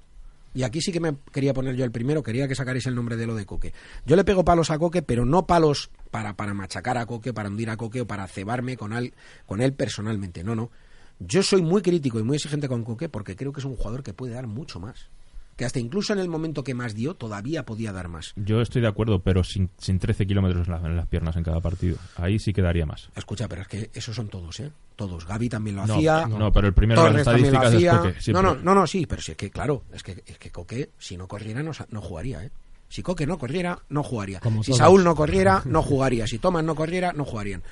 [0.54, 3.16] Y aquí sí que me quería poner yo el primero, quería que sacarais el nombre
[3.16, 3.74] de lo de Coque.
[4.06, 7.48] Yo le pego palos a Coque, pero no palos para, para machacar a Coque, para
[7.50, 9.12] hundir a Coque o para cebarme con, al-
[9.44, 10.44] con él personalmente.
[10.44, 10.70] No, no.
[11.18, 14.02] Yo soy muy crítico y muy exigente con Coque porque creo que es un jugador
[14.02, 15.08] que puede dar mucho más.
[15.56, 18.34] Que hasta incluso en el momento que más dio, todavía podía dar más.
[18.36, 21.44] Yo estoy de acuerdo, pero sin, sin 13 kilómetros en, la- en las piernas en
[21.44, 21.96] cada partido.
[22.16, 23.08] Ahí sí quedaría más.
[23.16, 24.70] Escucha, pero es que esos son todos, ¿eh?
[24.96, 25.26] Todos.
[25.26, 26.26] Gaby también lo No, hacía.
[26.26, 27.98] no, pero el primero de las estadísticas es hacía.
[27.98, 28.42] Coque, siempre.
[28.42, 30.90] No, no, no, no, sí, pero sí es que, claro, es que, es que Coque,
[30.98, 32.50] si no corriera, no, no jugaría, ¿eh?
[32.90, 34.40] Si Coque no corriera, no jugaría.
[34.40, 34.78] Como si todos.
[34.78, 36.26] Saúl no corriera, no jugaría.
[36.26, 37.62] Si Tomás no corriera, no jugarían.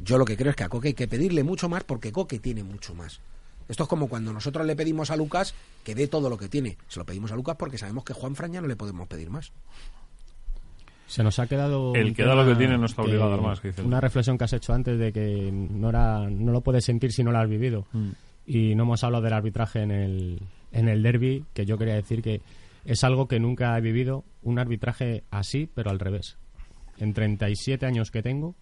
[0.00, 2.38] Yo lo que creo es que a Coque hay que pedirle mucho más porque Coque
[2.38, 3.20] tiene mucho más.
[3.68, 6.76] Esto es como cuando nosotros le pedimos a Lucas que dé todo lo que tiene.
[6.88, 9.30] Se lo pedimos a Lucas porque sabemos que Juan Fran ya no le podemos pedir
[9.30, 9.52] más.
[11.06, 11.94] Se nos ha quedado.
[11.94, 13.72] El que da lo que tiene no está obligado a dar más, que.
[13.82, 17.22] Una reflexión que has hecho antes de que no, era, no lo puedes sentir si
[17.22, 17.86] no lo has vivido.
[17.92, 18.10] Mm.
[18.46, 20.42] Y no hemos hablado del arbitraje en el,
[20.72, 22.42] en el derby, que yo quería decir que
[22.84, 26.36] es algo que nunca he vivido, un arbitraje así, pero al revés.
[26.98, 28.54] En 37 años que tengo,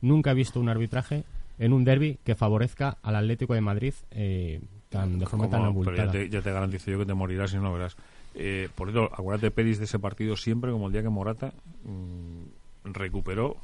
[0.00, 1.24] nunca he visto un arbitraje
[1.58, 5.84] en un derby que favorezca al Atlético de Madrid eh, tan, de forma tan Como-
[5.84, 6.24] pero ya abultada.
[6.24, 7.96] te, ya te garantizo yo que te morirás y no lo verás.
[8.34, 11.52] Eh, por eso, acuérdate, Peris, de ese partido siempre, como el día que Morata
[11.84, 13.56] mm, recuperó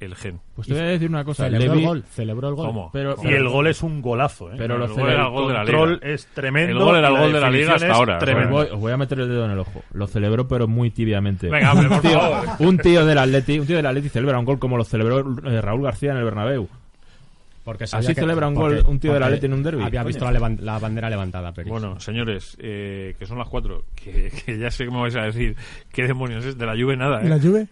[0.00, 0.40] el gen.
[0.54, 1.44] Pues te voy a decir una cosa.
[1.44, 2.66] Celebró Levi- el gol, celebró el gol.
[2.66, 2.90] ¿Cómo?
[2.92, 4.56] Pero, Y el gol es un golazo, ¿eh?
[4.58, 5.98] Pero lo el gol era el gol de la liga.
[6.02, 6.72] es tremendo.
[6.76, 8.96] El gol era el gol de la liga hasta ahora, Os voy, os voy a
[8.96, 9.82] meter el dedo en el ojo.
[9.92, 11.48] Lo celebró, pero muy tibiamente.
[11.48, 12.48] Venga, hombre, por un, tío, favor.
[12.58, 15.60] un tío del Atleti, un tío del Atleti celebra un gol como lo celebró eh,
[15.62, 16.68] Raúl García en el Bernabéu.
[17.64, 19.82] Porque Así que- celebra un porque- gol un tío del Atleti en un derbi.
[19.82, 20.08] Había Coño.
[20.08, 21.70] visto la, la bandera levantada, Peris.
[21.72, 25.22] Bueno, señores, eh, que son las cuatro, que, que ya sé que me vais a
[25.22, 25.56] decir
[25.90, 27.40] qué demonios es de la Juve nada, ¿Y la ¿eh?
[27.42, 27.68] Juve?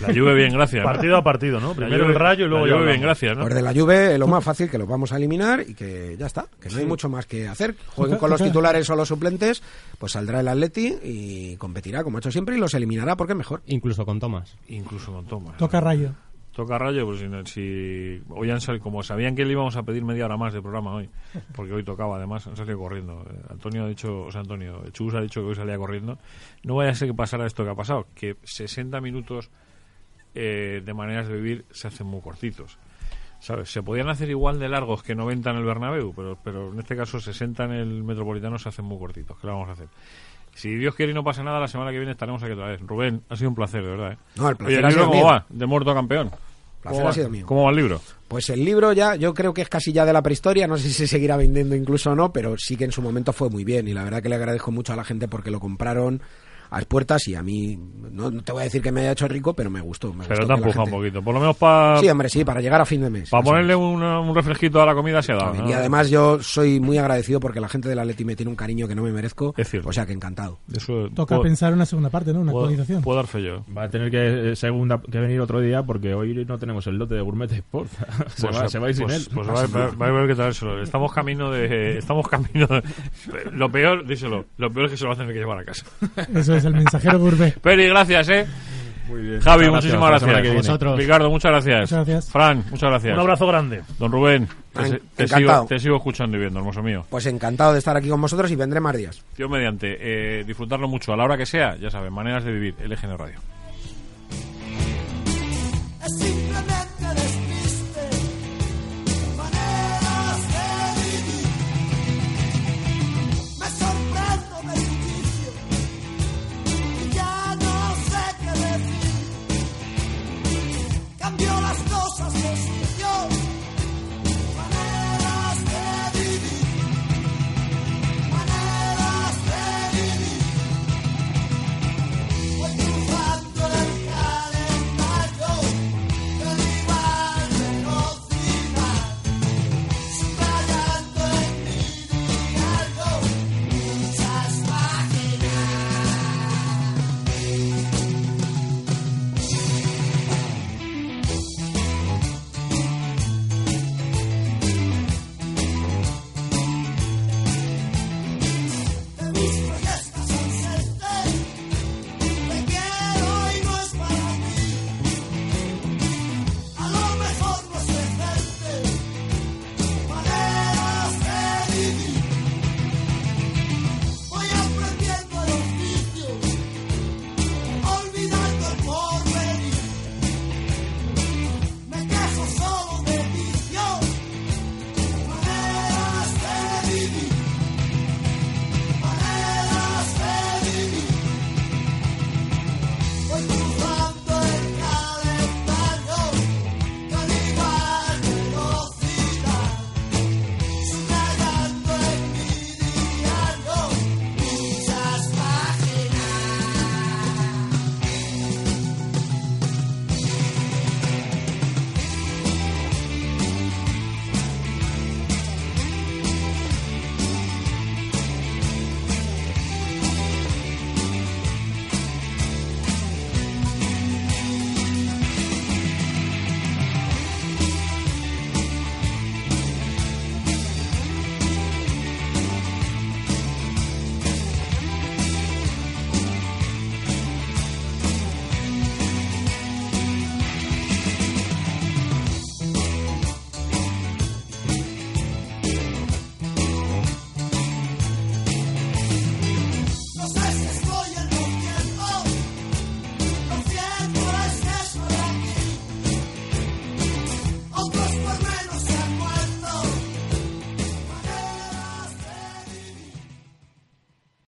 [0.00, 0.82] La Juve bien, gracias.
[0.82, 1.74] Partido a partido, ¿no?
[1.74, 3.44] Primero Juve- el rayo y luego la Juve bien, gracias, ¿no?
[3.44, 6.24] Los de la Juve, lo más fácil que los vamos a eliminar y que ya
[6.26, 7.74] está, que no hay mucho más que hacer.
[7.94, 9.62] Jueguen con los titulares o los suplentes,
[9.98, 13.36] pues saldrá el Atleti y competirá como ha hecho siempre y los eliminará porque es
[13.38, 13.60] mejor.
[13.66, 14.56] Incluso con Tomás.
[14.68, 15.58] Incluso con Tomás.
[15.58, 16.12] Toca rayo.
[16.54, 17.18] Toca rayo, pues
[17.50, 20.62] si, hoy han salido, como sabían que le íbamos a pedir media hora más de
[20.62, 21.10] programa hoy,
[21.56, 23.26] porque hoy tocaba además, han salido corriendo.
[23.28, 26.16] Eh, Antonio ha dicho, o sea, Antonio, Chus ha dicho que hoy salía corriendo.
[26.62, 29.50] No vaya a ser que pasara esto que ha pasado, que 60 minutos
[30.36, 32.78] eh, de maneras de vivir se hacen muy cortitos.
[33.40, 33.70] ¿Sabes?
[33.70, 36.96] Se podían hacer igual de largos que 90 en el Bernabéu, pero, pero en este
[36.96, 39.36] caso 60 en el Metropolitano se hacen muy cortitos.
[39.38, 39.88] ¿Qué le vamos a hacer?
[40.54, 42.80] Si Dios quiere y no pasa nada, la semana que viene estaremos aquí otra vez.
[42.80, 44.12] Rubén, ha sido un placer, de verdad.
[44.12, 44.18] ¿eh?
[44.36, 45.26] No, el placer Oye, ha ¿el sido cómo mío.
[45.26, 45.46] va?
[45.48, 46.30] De muerto a campeón.
[46.30, 47.12] Placer ¿Cómo ha va?
[47.12, 47.46] sido mío.
[47.46, 48.00] ¿Cómo va el libro?
[48.28, 50.84] Pues el libro ya, yo creo que es casi ya de la prehistoria, no sé
[50.88, 53.64] si se seguirá vendiendo incluso o no, pero sí que en su momento fue muy
[53.64, 56.20] bien y la verdad que le agradezco mucho a la gente porque lo compraron
[56.70, 57.78] a las puertas y a mí,
[58.12, 60.12] no, no te voy a decir que me haya hecho rico, pero me gustó.
[60.12, 61.22] me Pero gustó te empujado un gente- poquito.
[61.22, 63.24] Por lo menos para Sí, hombre, sí, para llegar a fin de mes.
[63.24, 65.54] Eso ponerle una- un refresquito a la comida se ha dado.
[65.54, 65.68] ¿no?
[65.68, 68.88] Y además yo soy muy agradecido porque la gente del Atleti me tiene un cariño
[68.88, 69.54] que no me merezco.
[69.56, 69.88] Es cierto.
[69.88, 70.58] O sea que encantado.
[70.74, 72.40] Eso Toca puedo- pensar una segunda parte, ¿no?
[72.40, 73.02] Una puedo- actualización.
[73.02, 73.64] Puedo dar fe yo.
[73.76, 76.96] Va a tener que, eh, segunda, que venir otro día porque hoy no tenemos el
[76.96, 77.88] lote de Gourmet Sport.
[78.36, 79.28] se, Pues, va, se va a ir sin pues- él.
[79.34, 80.82] Pues va, va- va a haber que traérselo.
[80.82, 81.98] Estamos camino de.
[81.98, 82.82] Estamos camino de-
[83.52, 84.44] Lo peor, díselo.
[84.56, 85.84] Lo peor es que se lo va a tener que llevar a casa.
[86.34, 87.58] Eso es el mensajero Gourmet.
[87.60, 88.46] Peri, gracias, eh.
[89.08, 89.40] Muy bien.
[89.40, 90.54] Javi, Muchas muchísimas gracias.
[90.54, 90.98] Vosotros.
[90.98, 91.80] Ricardo, muchas gracias.
[91.90, 92.30] Muchas gracias.
[92.30, 93.14] Fran, muchas gracias.
[93.14, 93.82] Un abrazo grande.
[93.98, 94.82] Don Rubén, te,
[95.14, 95.36] te encantado.
[95.36, 97.04] sigo, te sigo escuchando y viendo, hermoso mío.
[97.10, 99.22] Pues encantado de estar aquí con vosotros y vendré más días.
[99.36, 102.74] Dios mediante, eh, disfrutarlo mucho a la hora que sea, ya saben, maneras de vivir,
[102.80, 103.38] LGN Radio.